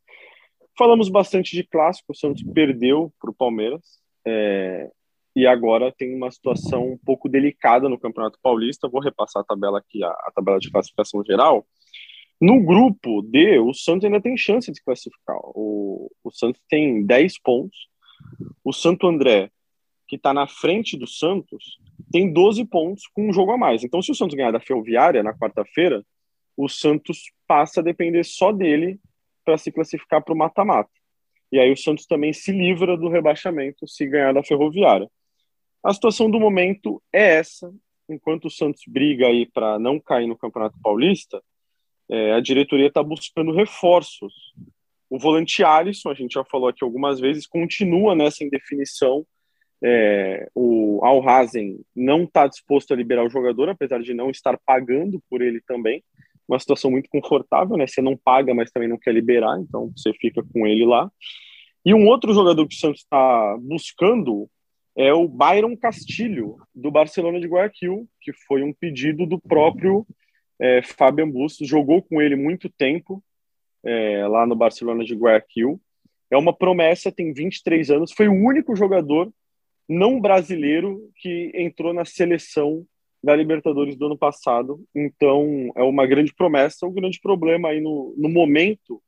falamos 0.77 1.09
bastante 1.09 1.55
de 1.55 1.63
clássico, 1.63 2.11
o 2.11 2.15
Santos 2.15 2.43
perdeu 2.43 3.13
para 3.19 3.29
o 3.29 3.35
Palmeiras. 3.35 4.01
É, 4.25 4.89
e 5.35 5.47
agora 5.47 5.91
tem 5.91 6.15
uma 6.15 6.31
situação 6.31 6.91
um 6.91 6.97
pouco 6.97 7.27
delicada 7.27 7.89
no 7.89 7.99
Campeonato 7.99 8.39
Paulista. 8.41 8.87
Vou 8.87 9.01
repassar 9.01 9.41
a 9.41 9.45
tabela 9.45 9.79
aqui, 9.79 10.03
a, 10.03 10.09
a 10.09 10.31
tabela 10.33 10.59
de 10.59 10.71
classificação 10.71 11.23
geral. 11.23 11.65
No 12.43 12.61
grupo 12.61 13.21
D, 13.21 13.57
o 13.57 13.73
Santos 13.73 14.03
ainda 14.03 14.19
tem 14.19 14.35
chance 14.35 14.69
de 14.69 14.83
classificar. 14.83 15.37
O, 15.55 16.11
o 16.21 16.29
Santos 16.29 16.61
tem 16.67 17.01
10 17.01 17.39
pontos. 17.39 17.87
O 18.61 18.73
Santo 18.73 19.07
André, 19.07 19.49
que 20.09 20.17
está 20.17 20.33
na 20.33 20.45
frente 20.45 20.97
do 20.97 21.07
Santos, 21.07 21.79
tem 22.11 22.33
12 22.33 22.65
pontos 22.65 23.07
com 23.07 23.29
um 23.29 23.31
jogo 23.31 23.53
a 23.53 23.57
mais. 23.57 23.85
Então, 23.85 24.01
se 24.01 24.11
o 24.11 24.13
Santos 24.13 24.35
ganhar 24.35 24.51
da 24.51 24.59
Ferroviária 24.59 25.23
na 25.23 25.33
quarta-feira, 25.33 26.05
o 26.57 26.67
Santos 26.67 27.31
passa 27.47 27.79
a 27.79 27.83
depender 27.83 28.25
só 28.25 28.51
dele 28.51 28.99
para 29.45 29.57
se 29.57 29.71
classificar 29.71 30.21
para 30.21 30.33
o 30.33 30.37
mata-mata. 30.37 30.91
E 31.49 31.57
aí 31.57 31.71
o 31.71 31.77
Santos 31.77 32.05
também 32.05 32.33
se 32.33 32.51
livra 32.51 32.97
do 32.97 33.07
rebaixamento 33.07 33.87
se 33.87 34.05
ganhar 34.05 34.33
da 34.33 34.43
Ferroviária. 34.43 35.09
A 35.81 35.93
situação 35.93 36.29
do 36.29 36.41
momento 36.41 37.01
é 37.13 37.35
essa. 37.35 37.73
Enquanto 38.09 38.45
o 38.45 38.51
Santos 38.51 38.83
briga 38.85 39.27
aí 39.27 39.45
para 39.45 39.79
não 39.79 39.97
cair 39.97 40.27
no 40.27 40.37
Campeonato 40.37 40.77
Paulista, 40.83 41.41
é, 42.13 42.31
a 42.31 42.39
diretoria 42.39 42.87
está 42.87 43.01
buscando 43.01 43.51
reforços. 43.51 44.31
O 45.09 45.17
volante 45.17 45.63
Alisson, 45.63 46.11
a 46.11 46.13
gente 46.13 46.33
já 46.33 46.43
falou 46.43 46.67
aqui 46.67 46.83
algumas 46.83 47.19
vezes, 47.19 47.47
continua 47.47 48.13
nessa 48.13 48.43
indefinição. 48.43 49.25
É, 49.83 50.47
o 50.53 51.03
Alhazen 51.03 51.79
não 51.95 52.25
está 52.25 52.45
disposto 52.45 52.93
a 52.93 52.95
liberar 52.95 53.25
o 53.25 53.31
jogador, 53.31 53.67
apesar 53.67 53.99
de 53.99 54.13
não 54.13 54.29
estar 54.29 54.59
pagando 54.63 55.19
por 55.27 55.41
ele 55.41 55.59
também. 55.65 56.03
Uma 56.47 56.59
situação 56.59 56.91
muito 56.91 57.09
confortável, 57.09 57.75
né? 57.77 57.87
Você 57.87 57.99
não 57.99 58.15
paga, 58.15 58.53
mas 58.53 58.69
também 58.69 58.87
não 58.87 58.99
quer 58.99 59.11
liberar, 59.11 59.59
então 59.59 59.91
você 59.97 60.13
fica 60.13 60.43
com 60.53 60.67
ele 60.67 60.85
lá. 60.85 61.11
E 61.83 61.95
um 61.95 62.05
outro 62.07 62.31
jogador 62.31 62.67
que 62.67 62.75
o 62.75 62.79
Santos 62.79 63.01
está 63.01 63.57
buscando 63.59 64.47
é 64.95 65.11
o 65.11 65.27
Byron 65.27 65.75
Castilho, 65.75 66.57
do 66.75 66.91
Barcelona 66.91 67.39
de 67.39 67.47
Guayaquil, 67.47 68.07
que 68.21 68.31
foi 68.47 68.61
um 68.61 68.71
pedido 68.71 69.25
do 69.25 69.39
próprio 69.39 70.05
é, 70.59 70.81
Fabian 70.81 71.29
Bustos, 71.29 71.67
jogou 71.67 72.01
com 72.01 72.21
ele 72.21 72.35
muito 72.35 72.69
tempo 72.69 73.23
é, 73.83 74.25
lá 74.27 74.45
no 74.45 74.55
Barcelona 74.55 75.03
de 75.03 75.15
Guayaquil. 75.15 75.79
É 76.31 76.37
uma 76.37 76.55
promessa, 76.55 77.11
tem 77.11 77.33
23 77.33 77.91
anos, 77.91 78.11
foi 78.11 78.27
o 78.27 78.33
único 78.33 78.75
jogador 78.75 79.31
não 79.87 80.19
brasileiro 80.19 81.11
que 81.17 81.51
entrou 81.53 81.93
na 81.93 82.05
seleção 82.05 82.85
da 83.23 83.35
Libertadores 83.35 83.95
do 83.95 84.05
ano 84.05 84.17
passado. 84.17 84.83
Então, 84.93 85.71
é 85.75 85.83
uma 85.83 86.05
grande 86.05 86.33
promessa. 86.33 86.85
O 86.85 86.91
grande 86.91 87.19
problema 87.21 87.69
aí 87.69 87.79
no, 87.79 88.13
no 88.17 88.29
momento 88.29 89.01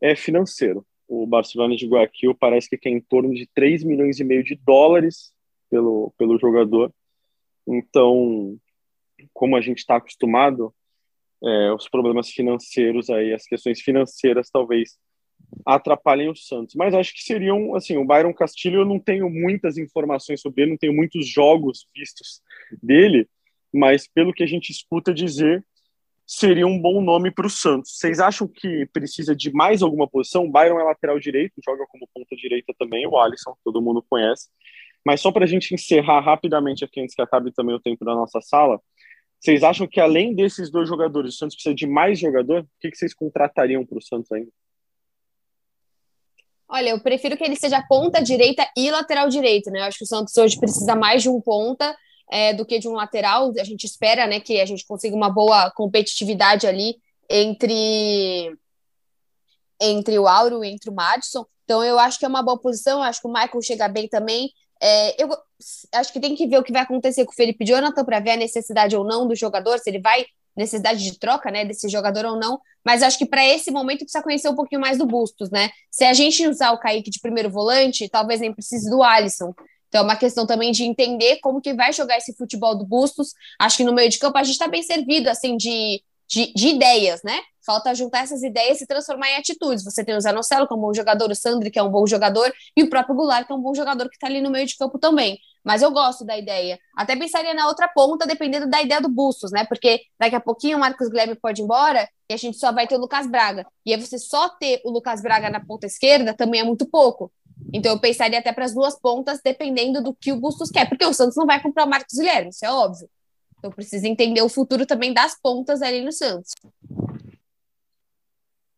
é 0.00 0.16
financeiro. 0.16 0.84
O 1.06 1.26
Barcelona 1.26 1.76
de 1.76 1.86
Guayaquil 1.86 2.34
parece 2.34 2.68
que 2.68 2.78
quer 2.78 2.90
em 2.90 3.00
torno 3.00 3.34
de 3.34 3.46
3 3.54 3.84
milhões 3.84 4.18
e 4.18 4.24
meio 4.24 4.42
de 4.42 4.56
dólares 4.56 5.32
pelo, 5.70 6.12
pelo 6.18 6.38
jogador. 6.38 6.92
Então, 7.66 8.56
como 9.32 9.56
a 9.56 9.60
gente 9.60 9.78
está 9.78 9.96
acostumado, 9.96 10.74
é, 11.44 11.72
os 11.72 11.88
problemas 11.88 12.30
financeiros 12.30 13.10
aí, 13.10 13.32
as 13.32 13.44
questões 13.44 13.80
financeiras 13.80 14.48
talvez 14.50 14.98
atrapalhem 15.66 16.30
o 16.30 16.36
Santos. 16.36 16.74
Mas 16.74 16.94
acho 16.94 17.12
que 17.14 17.22
seriam, 17.22 17.74
assim, 17.74 17.96
o 17.96 18.06
Byron 18.06 18.32
Castilho 18.32 18.80
eu 18.80 18.84
não 18.86 18.98
tenho 18.98 19.28
muitas 19.28 19.76
informações 19.76 20.40
sobre 20.40 20.62
ele, 20.62 20.70
não 20.72 20.78
tenho 20.78 20.94
muitos 20.94 21.26
jogos 21.26 21.86
vistos 21.94 22.40
dele, 22.82 23.28
mas 23.72 24.08
pelo 24.08 24.32
que 24.32 24.42
a 24.42 24.46
gente 24.46 24.70
escuta 24.70 25.12
dizer, 25.12 25.64
seria 26.26 26.66
um 26.66 26.80
bom 26.80 27.00
nome 27.00 27.30
para 27.30 27.46
o 27.46 27.50
Santos. 27.50 27.98
Vocês 27.98 28.20
acham 28.20 28.48
que 28.48 28.86
precisa 28.92 29.34
de 29.34 29.52
mais 29.52 29.82
alguma 29.82 30.08
posição? 30.08 30.46
O 30.46 30.50
Byron 30.50 30.80
é 30.80 30.84
lateral 30.84 31.18
direito, 31.18 31.54
joga 31.64 31.84
como 31.88 32.08
ponta 32.14 32.34
direita 32.36 32.72
também, 32.78 33.06
o 33.06 33.18
Alisson, 33.18 33.54
todo 33.64 33.82
mundo 33.82 34.04
conhece. 34.08 34.48
Mas 35.04 35.20
só 35.20 35.32
para 35.32 35.44
a 35.44 35.48
gente 35.48 35.74
encerrar 35.74 36.20
rapidamente 36.20 36.84
aqui, 36.84 37.00
antes 37.00 37.14
que 37.14 37.22
acabe 37.22 37.52
também 37.52 37.74
o 37.74 37.80
tempo 37.80 38.04
da 38.04 38.14
nossa 38.14 38.40
sala, 38.40 38.80
vocês 39.42 39.64
acham 39.64 39.88
que 39.88 39.98
além 39.98 40.34
desses 40.36 40.70
dois 40.70 40.88
jogadores, 40.88 41.34
o 41.34 41.36
Santos 41.36 41.56
precisa 41.56 41.74
de 41.74 41.84
mais 41.84 42.16
jogador? 42.16 42.62
O 42.62 42.68
que, 42.80 42.94
vocês 42.94 43.12
contratariam 43.12 43.84
para 43.84 43.98
o 43.98 44.02
Santos 44.02 44.30
ainda? 44.30 44.50
Olha, 46.68 46.90
eu 46.90 47.00
prefiro 47.00 47.36
que 47.36 47.42
ele 47.42 47.56
seja 47.56 47.82
ponta 47.88 48.22
direita 48.22 48.64
e 48.76 48.88
lateral 48.88 49.28
direito, 49.28 49.68
né? 49.68 49.80
Eu 49.80 49.84
acho 49.84 49.98
que 49.98 50.04
o 50.04 50.06
Santos 50.06 50.36
hoje 50.36 50.58
precisa 50.58 50.94
mais 50.94 51.22
de 51.22 51.28
um 51.28 51.40
ponta. 51.40 51.92
é, 52.30 52.54
do 52.54 52.64
que 52.64 52.78
de 52.78 52.88
um 52.88 52.92
lateral. 52.92 53.52
A 53.58 53.64
gente 53.64 53.84
espera 53.84 54.26
né, 54.26 54.40
que 54.40 54.58
a 54.58 54.64
gente 54.64 54.86
consiga 54.86 55.14
uma 55.14 55.28
boa 55.28 55.70
competitividade 55.72 56.66
ali 56.66 56.96
entre, 57.28 58.56
entre 59.78 60.18
o 60.18 60.26
Auro 60.26 60.64
e 60.64 60.68
entre 60.68 60.88
o 60.88 60.94
Madison. 60.94 61.44
Então, 61.64 61.84
eu 61.84 61.98
acho 61.98 62.18
que 62.18 62.24
é 62.24 62.28
uma 62.28 62.42
boa 62.42 62.58
posição. 62.58 62.98
Eu 62.98 63.04
acho 63.04 63.20
que 63.20 63.28
o 63.28 63.32
Michael 63.32 63.62
chega 63.62 63.86
bem 63.86 64.08
também. 64.08 64.50
É, 64.82 65.22
eu 65.22 65.28
acho 65.94 66.12
que 66.12 66.18
tem 66.18 66.34
que 66.34 66.46
ver 66.46 66.58
o 66.58 66.62
que 66.62 66.72
vai 66.72 66.82
acontecer 66.82 67.24
com 67.24 67.30
o 67.30 67.34
Felipe 67.34 67.64
Jonathan 67.64 68.04
para 68.04 68.18
ver 68.18 68.32
a 68.32 68.36
necessidade 68.36 68.96
ou 68.96 69.04
não 69.04 69.28
do 69.28 69.36
jogador, 69.36 69.78
se 69.78 69.88
ele 69.88 70.00
vai 70.00 70.26
necessidade 70.56 71.02
de 71.02 71.18
troca, 71.18 71.50
né, 71.50 71.64
desse 71.64 71.88
jogador 71.88 72.26
ou 72.26 72.38
não, 72.38 72.60
mas 72.84 73.02
acho 73.02 73.16
que 73.16 73.24
para 73.24 73.46
esse 73.46 73.70
momento 73.70 74.00
precisa 74.00 74.22
conhecer 74.22 74.48
um 74.48 74.54
pouquinho 74.54 74.80
mais 74.80 74.98
do 74.98 75.06
Bustos, 75.06 75.50
né? 75.50 75.70
Se 75.90 76.04
a 76.04 76.12
gente 76.12 76.46
usar 76.46 76.72
o 76.72 76.78
Kaique 76.78 77.10
de 77.10 77.20
primeiro 77.20 77.48
volante, 77.48 78.08
talvez 78.08 78.40
nem 78.40 78.52
precise 78.52 78.90
do 78.90 79.02
Alisson. 79.02 79.54
Então 79.88 80.00
é 80.00 80.04
uma 80.04 80.16
questão 80.16 80.46
também 80.46 80.72
de 80.72 80.84
entender 80.84 81.38
como 81.42 81.60
que 81.60 81.72
vai 81.74 81.92
jogar 81.92 82.16
esse 82.16 82.34
futebol 82.34 82.76
do 82.76 82.84
Bustos. 82.84 83.34
Acho 83.58 83.78
que 83.78 83.84
no 83.84 83.94
meio 83.94 84.08
de 84.08 84.18
campo 84.18 84.36
a 84.36 84.42
gente 84.42 84.54
está 84.54 84.66
bem 84.66 84.82
servido, 84.82 85.28
assim, 85.28 85.56
de, 85.56 86.02
de, 86.32 86.50
de, 86.54 86.68
ideias, 86.68 87.22
né? 87.22 87.38
Falta 87.64 87.94
juntar 87.94 88.20
essas 88.20 88.42
ideias 88.42 88.80
e 88.80 88.86
transformar 88.86 89.28
em 89.28 89.36
atitudes. 89.36 89.84
Você 89.84 90.02
tem 90.02 90.16
o 90.16 90.20
Zanocelo, 90.20 90.66
que 90.66 90.72
é 90.72 90.76
um 90.76 90.80
bom 90.80 90.94
jogador, 90.94 91.30
o 91.30 91.34
Sandri, 91.34 91.70
que 91.70 91.78
é 91.78 91.82
um 91.82 91.90
bom 91.90 92.06
jogador, 92.06 92.50
e 92.74 92.82
o 92.82 92.88
próprio 92.88 93.14
Goulart, 93.14 93.46
que 93.46 93.52
é 93.52 93.54
um 93.54 93.60
bom 93.60 93.74
jogador 93.74 94.08
que 94.08 94.16
está 94.16 94.28
ali 94.28 94.40
no 94.40 94.50
meio 94.50 94.66
de 94.66 94.74
campo 94.74 94.98
também. 94.98 95.38
Mas 95.62 95.82
eu 95.82 95.90
gosto 95.90 96.24
da 96.24 96.36
ideia. 96.38 96.78
Até 96.96 97.14
pensaria 97.14 97.52
na 97.52 97.68
outra 97.68 97.86
ponta, 97.86 98.26
dependendo 98.26 98.66
da 98.66 98.80
ideia 98.80 99.00
do 99.00 99.10
Bustos, 99.10 99.52
né? 99.52 99.64
Porque 99.66 100.00
daqui 100.18 100.34
a 100.34 100.40
pouquinho 100.40 100.78
o 100.78 100.80
Marcos 100.80 101.08
Glebe 101.10 101.34
pode 101.34 101.60
ir 101.60 101.64
embora 101.64 102.08
e 102.30 102.32
a 102.32 102.36
gente 102.38 102.56
só 102.56 102.72
vai 102.72 102.86
ter 102.86 102.96
o 102.96 102.98
Lucas 102.98 103.26
Braga. 103.26 103.66
E 103.84 103.92
aí 103.92 104.00
você 104.00 104.18
só 104.18 104.48
ter 104.48 104.80
o 104.86 104.90
Lucas 104.90 105.20
Braga 105.20 105.50
na 105.50 105.60
ponta 105.60 105.86
esquerda 105.86 106.32
também 106.34 106.62
é 106.62 106.64
muito 106.64 106.86
pouco. 106.86 107.30
Então 107.74 107.92
eu 107.92 108.00
pensaria 108.00 108.38
até 108.38 108.52
para 108.52 108.64
as 108.64 108.74
duas 108.74 108.98
pontas, 108.98 109.40
dependendo 109.44 110.02
do 110.02 110.14
que 110.14 110.32
o 110.32 110.40
Bustos 110.40 110.70
quer. 110.70 110.88
Porque 110.88 111.04
o 111.04 111.12
Santos 111.12 111.36
não 111.36 111.46
vai 111.46 111.62
comprar 111.62 111.84
o 111.84 111.90
Marcos 111.90 112.16
Guilherme, 112.16 112.48
isso 112.48 112.64
é 112.64 112.72
óbvio. 112.72 113.08
Então 113.62 113.70
precisa 113.70 114.08
entender 114.08 114.42
o 114.42 114.48
futuro 114.48 114.84
também 114.84 115.14
das 115.14 115.40
pontas 115.40 115.82
ali 115.82 116.04
no 116.04 116.10
Santos. 116.10 116.52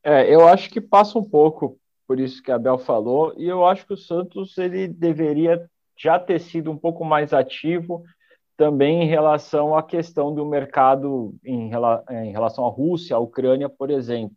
É, 0.02 0.32
eu 0.32 0.46
acho 0.46 0.68
que 0.68 0.78
passa 0.78 1.18
um 1.18 1.24
pouco 1.24 1.78
por 2.06 2.20
isso 2.20 2.42
que 2.42 2.52
a 2.52 2.58
Bel 2.58 2.76
falou, 2.76 3.32
e 3.38 3.48
eu 3.48 3.64
acho 3.64 3.86
que 3.86 3.94
o 3.94 3.96
Santos 3.96 4.58
ele 4.58 4.86
deveria 4.86 5.66
já 5.96 6.18
ter 6.18 6.38
sido 6.38 6.70
um 6.70 6.76
pouco 6.76 7.02
mais 7.02 7.32
ativo 7.32 8.04
também 8.58 9.02
em 9.02 9.06
relação 9.06 9.74
à 9.74 9.82
questão 9.82 10.34
do 10.34 10.44
mercado 10.44 11.34
em, 11.42 11.70
em 12.10 12.30
relação 12.30 12.66
à 12.66 12.68
Rússia, 12.68 13.16
à 13.16 13.18
Ucrânia, 13.18 13.70
por 13.70 13.90
exemplo. 13.90 14.36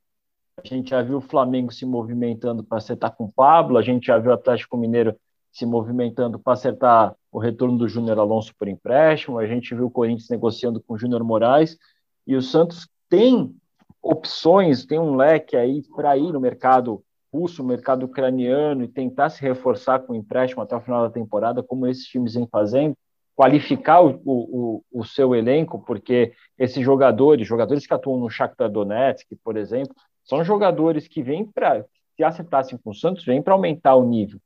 A 0.63 0.65
gente 0.65 0.91
já 0.91 1.01
viu 1.01 1.17
o 1.17 1.21
Flamengo 1.21 1.73
se 1.73 1.86
movimentando 1.86 2.63
para 2.63 2.77
acertar 2.77 3.13
com 3.17 3.25
o 3.25 3.31
Pablo, 3.33 3.77
a 3.77 3.81
gente 3.81 4.07
já 4.07 4.17
viu 4.17 4.31
o 4.31 4.33
Atlético 4.33 4.77
Mineiro 4.77 5.13
se 5.51 5.65
movimentando 5.65 6.39
para 6.39 6.53
acertar 6.53 7.13
o 7.38 7.39
retorno 7.39 7.78
do 7.78 7.88
Júnior 7.88 8.17
Alonso 8.17 8.52
por 8.58 8.67
empréstimo, 8.67 9.38
a 9.38 9.45
gente 9.45 9.76
viu 9.76 9.86
o 9.86 9.91
Corinthians 9.91 10.28
negociando 10.28 10.82
com 10.82 10.95
o 10.95 10.97
Júnior 10.97 11.23
Moraes, 11.23 11.78
e 12.26 12.36
o 12.36 12.41
Santos 12.41 12.89
tem 13.08 13.56
opções, 14.02 14.88
tem 14.88 14.97
um 14.97 15.15
leque 15.15 15.56
aí 15.56 15.84
para 15.95 16.17
ir 16.17 16.34
no 16.34 16.39
mercado 16.39 17.04
russo, 17.32 17.63
mercado 17.63 18.08
ucraniano 18.08 18.84
e 18.84 18.88
tentar 18.88 19.30
se 19.30 19.39
reforçar 19.43 20.00
com 20.00 20.15
empréstimo 20.15 20.63
até 20.63 20.76
o 20.76 20.82
final 20.82 21.04
da 21.04 21.12
temporada, 21.12 21.62
como 21.62 21.86
esses 21.86 22.06
times 22.06 22.34
vêm 22.34 22.47
fazendo, 22.52 22.97
qualificar 23.36 24.02
o, 24.02 24.19
o, 24.26 24.84
o 24.91 25.06
seu 25.06 25.36
elenco, 25.36 25.80
porque 25.86 26.34
esses 26.58 26.84
jogadores, 26.84 27.47
jogadores 27.47 27.86
que 27.86 27.93
atuam 27.93 28.19
no 28.19 28.32
Shakhtar 28.32 28.71
Donetsk, 28.71 29.28
por 29.43 29.58
exemplo, 29.58 29.93
são 30.23 30.43
jogadores 30.43 31.08
que 31.08 31.21
vêm 31.21 31.45
para, 31.45 31.86
se 32.15 32.23
acertassem 32.23 32.80
com 32.80 32.89
o 32.89 32.95
Santos, 32.95 33.23
vêm 33.23 33.43
para 33.43 33.54
aumentar 33.54 33.93
o 33.93 34.04
nível 34.04 34.39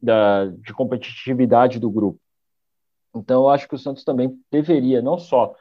da, 0.00 0.46
de 0.46 0.72
competitividade 0.72 1.80
do 1.80 1.90
grupo. 1.90 2.20
Então, 3.14 3.42
eu 3.42 3.48
acho 3.48 3.68
que 3.68 3.74
o 3.74 3.78
Santos 3.78 4.04
também 4.04 4.38
deveria, 4.50 5.02
não 5.02 5.18
só 5.18 5.54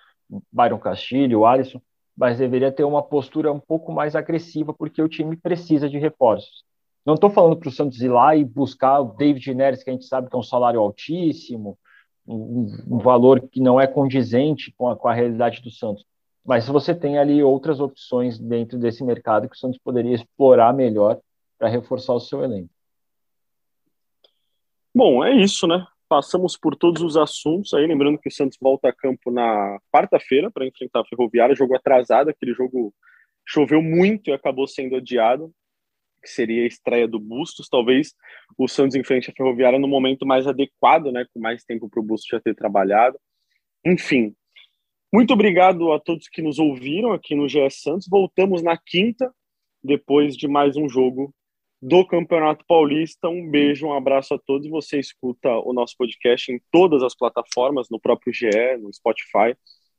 Byron 0.52 0.80
Castilho, 0.80 1.40
o 1.40 1.46
Alisson, 1.46 1.82
mas 2.16 2.40
deveria 2.40 2.72
ter 2.72 2.84
uma 2.84 3.04
postura 3.04 3.52
um 3.52 3.60
pouco 3.60 3.92
mais 3.92 4.16
agressiva, 4.16 4.74
porque 4.74 5.02
o 5.02 5.08
time 5.08 5.38
precisa 5.38 5.90
de 5.90 5.98
reforços. 5.98 6.64
Não 7.06 7.14
estou 7.14 7.30
falando 7.30 7.56
para 7.56 7.70
o 7.70 7.72
Santos 7.72 8.02
ir 8.02 8.10
lá 8.10 8.36
e 8.36 8.44
buscar 8.44 9.00
o 9.00 9.14
David 9.16 9.54
Neres, 9.54 9.84
que 9.84 9.90
a 9.90 9.94
gente 9.94 10.06
sabe 10.06 10.30
que 10.30 10.36
é 10.36 10.40
um 10.40 10.44
salário 10.44 10.80
altíssimo, 10.80 11.78
um, 12.28 12.68
um 12.88 12.98
valor 12.98 13.40
que 13.40 13.62
não 13.62 13.80
é 13.80 13.88
condizente 13.88 14.74
com 14.78 14.90
a, 14.90 14.96
com 14.96 15.08
a 15.08 15.14
realidade 15.14 15.62
do 15.62 15.72
Santos. 15.72 16.04
Mas 16.44 16.68
você 16.68 16.94
tem 16.94 17.18
ali 17.18 17.44
outras 17.44 17.80
opções 17.80 18.40
dentro 18.40 18.78
desse 18.78 19.04
mercado 19.04 19.48
que 19.48 19.56
o 19.56 19.60
Santos 19.60 19.80
poderia 19.82 20.16
explorar 20.16 20.74
melhor 20.74 21.20
para 21.58 21.70
reforçar 21.70 22.14
o 22.14 22.20
seu 22.20 22.44
elenco. 22.44 22.70
Bom, 24.94 25.24
é 25.24 25.34
isso, 25.34 25.68
né? 25.68 25.86
Passamos 26.10 26.58
por 26.58 26.76
todos 26.76 27.02
os 27.02 27.18
assuntos 27.18 27.74
aí, 27.74 27.86
lembrando 27.86 28.18
que 28.18 28.30
o 28.30 28.32
Santos 28.32 28.58
volta 28.62 28.90
a 28.90 28.94
campo 28.94 29.30
na 29.30 29.78
quarta-feira 29.94 30.50
para 30.50 30.66
enfrentar 30.66 31.02
a 31.02 31.06
Ferroviária, 31.06 31.56
jogo 31.56 31.76
atrasado, 31.76 32.30
aquele 32.30 32.54
jogo 32.54 32.94
choveu 33.46 33.82
muito 33.82 34.30
e 34.30 34.34
acabou 34.34 34.68
sendo 34.68 34.96
adiado, 34.96 35.52
que 36.22 36.30
seria 36.30 36.64
a 36.64 36.68
estreia 36.68 37.08
do 37.08 37.20
Bustos, 37.20 37.68
talvez 37.70 38.14
o 38.58 38.68
Santos 38.68 38.96
enfrente 38.96 39.30
a 39.30 39.34
Ferroviária 39.34 39.80
no 39.80 39.88
momento 39.88 40.26
mais 40.26 40.48
adequado, 40.48 41.12
né, 41.12 41.26
com 41.34 41.40
mais 41.40 41.64
tempo 41.64 41.90
para 41.90 42.00
o 42.00 42.04
Bustos 42.04 42.30
já 42.30 42.40
ter 42.40 42.56
trabalhado. 42.56 43.20
Enfim, 43.86 44.36
muito 45.14 45.34
obrigado 45.34 45.92
a 45.94 46.00
todos 46.00 46.28
que 46.28 46.42
nos 46.42 46.60
ouviram 46.60 47.14
aqui 47.14 47.36
no 47.36 47.48
GS 47.48 47.82
Santos. 47.82 48.08
Voltamos 48.10 48.62
na 48.62 48.78
quinta, 48.78 49.34
depois 49.84 50.36
de 50.36 50.48
mais 50.48 50.76
um 50.76 50.90
jogo 50.90 51.34
do 51.82 52.06
Campeonato 52.06 52.64
Paulista. 52.68 53.30
Um 53.30 53.50
beijo, 53.50 53.88
um 53.88 53.94
abraço 53.94 54.34
a 54.34 54.40
todos. 54.40 54.70
Você 54.70 55.00
escuta 55.00 55.50
o 55.50 55.72
nosso 55.74 55.96
podcast 55.98 56.52
em 56.52 56.60
todas 56.72 57.02
as 57.04 57.16
plataformas, 57.16 57.88
no 57.90 58.00
próprio 58.00 58.34
GE, 58.34 58.78
no 58.82 58.92
Spotify, 58.94 59.56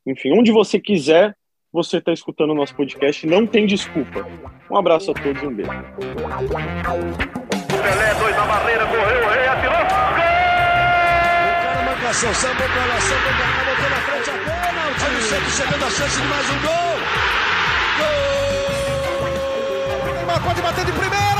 enfim, 0.06 0.32
onde 0.38 0.50
você 0.50 0.80
quiser, 0.80 1.36
você 1.72 1.98
está 1.98 2.12
escutando 2.12 2.50
o 2.50 2.54
nosso 2.54 2.74
podcast. 2.74 3.26
Não 3.26 3.46
tem 3.46 3.66
desculpa. 3.66 4.26
Um 4.70 4.76
abraço 4.76 5.10
a 5.10 5.14
todos 5.14 5.42
e 5.42 5.46
um 5.46 5.54
beijo. 5.54 5.70
Pelé, 7.68 8.14
dois 8.18 8.36
na 8.36 8.46
barreira, 8.46 8.86
correu, 8.86 9.28
rei 9.28 9.46
atirou. 9.46 9.72
Gol! 9.72 9.78
O 11.48 11.50
cara 11.62 11.82
marcação, 11.82 12.34
samba 12.34 12.54
pra 12.54 12.86
lá, 12.86 13.00
samba 13.00 13.30
pra 13.36 13.46
cá, 13.52 13.64
botou 13.64 13.90
na 13.90 13.96
frente 13.96 14.30
a 14.30 14.32
bola. 14.32 14.88
O 14.88 14.94
time 14.98 15.20
sempre 15.22 15.50
chegando 15.50 15.84
a 15.84 15.90
chance 15.90 16.20
de 16.20 16.26
mais 16.26 16.50
um 16.50 16.60
gol. 16.62 16.98
Gol! 17.98 18.08
Neymar 20.14 20.42
pode 20.42 20.60
bater 20.62 20.84
de 20.84 20.92
primeira. 20.92 21.37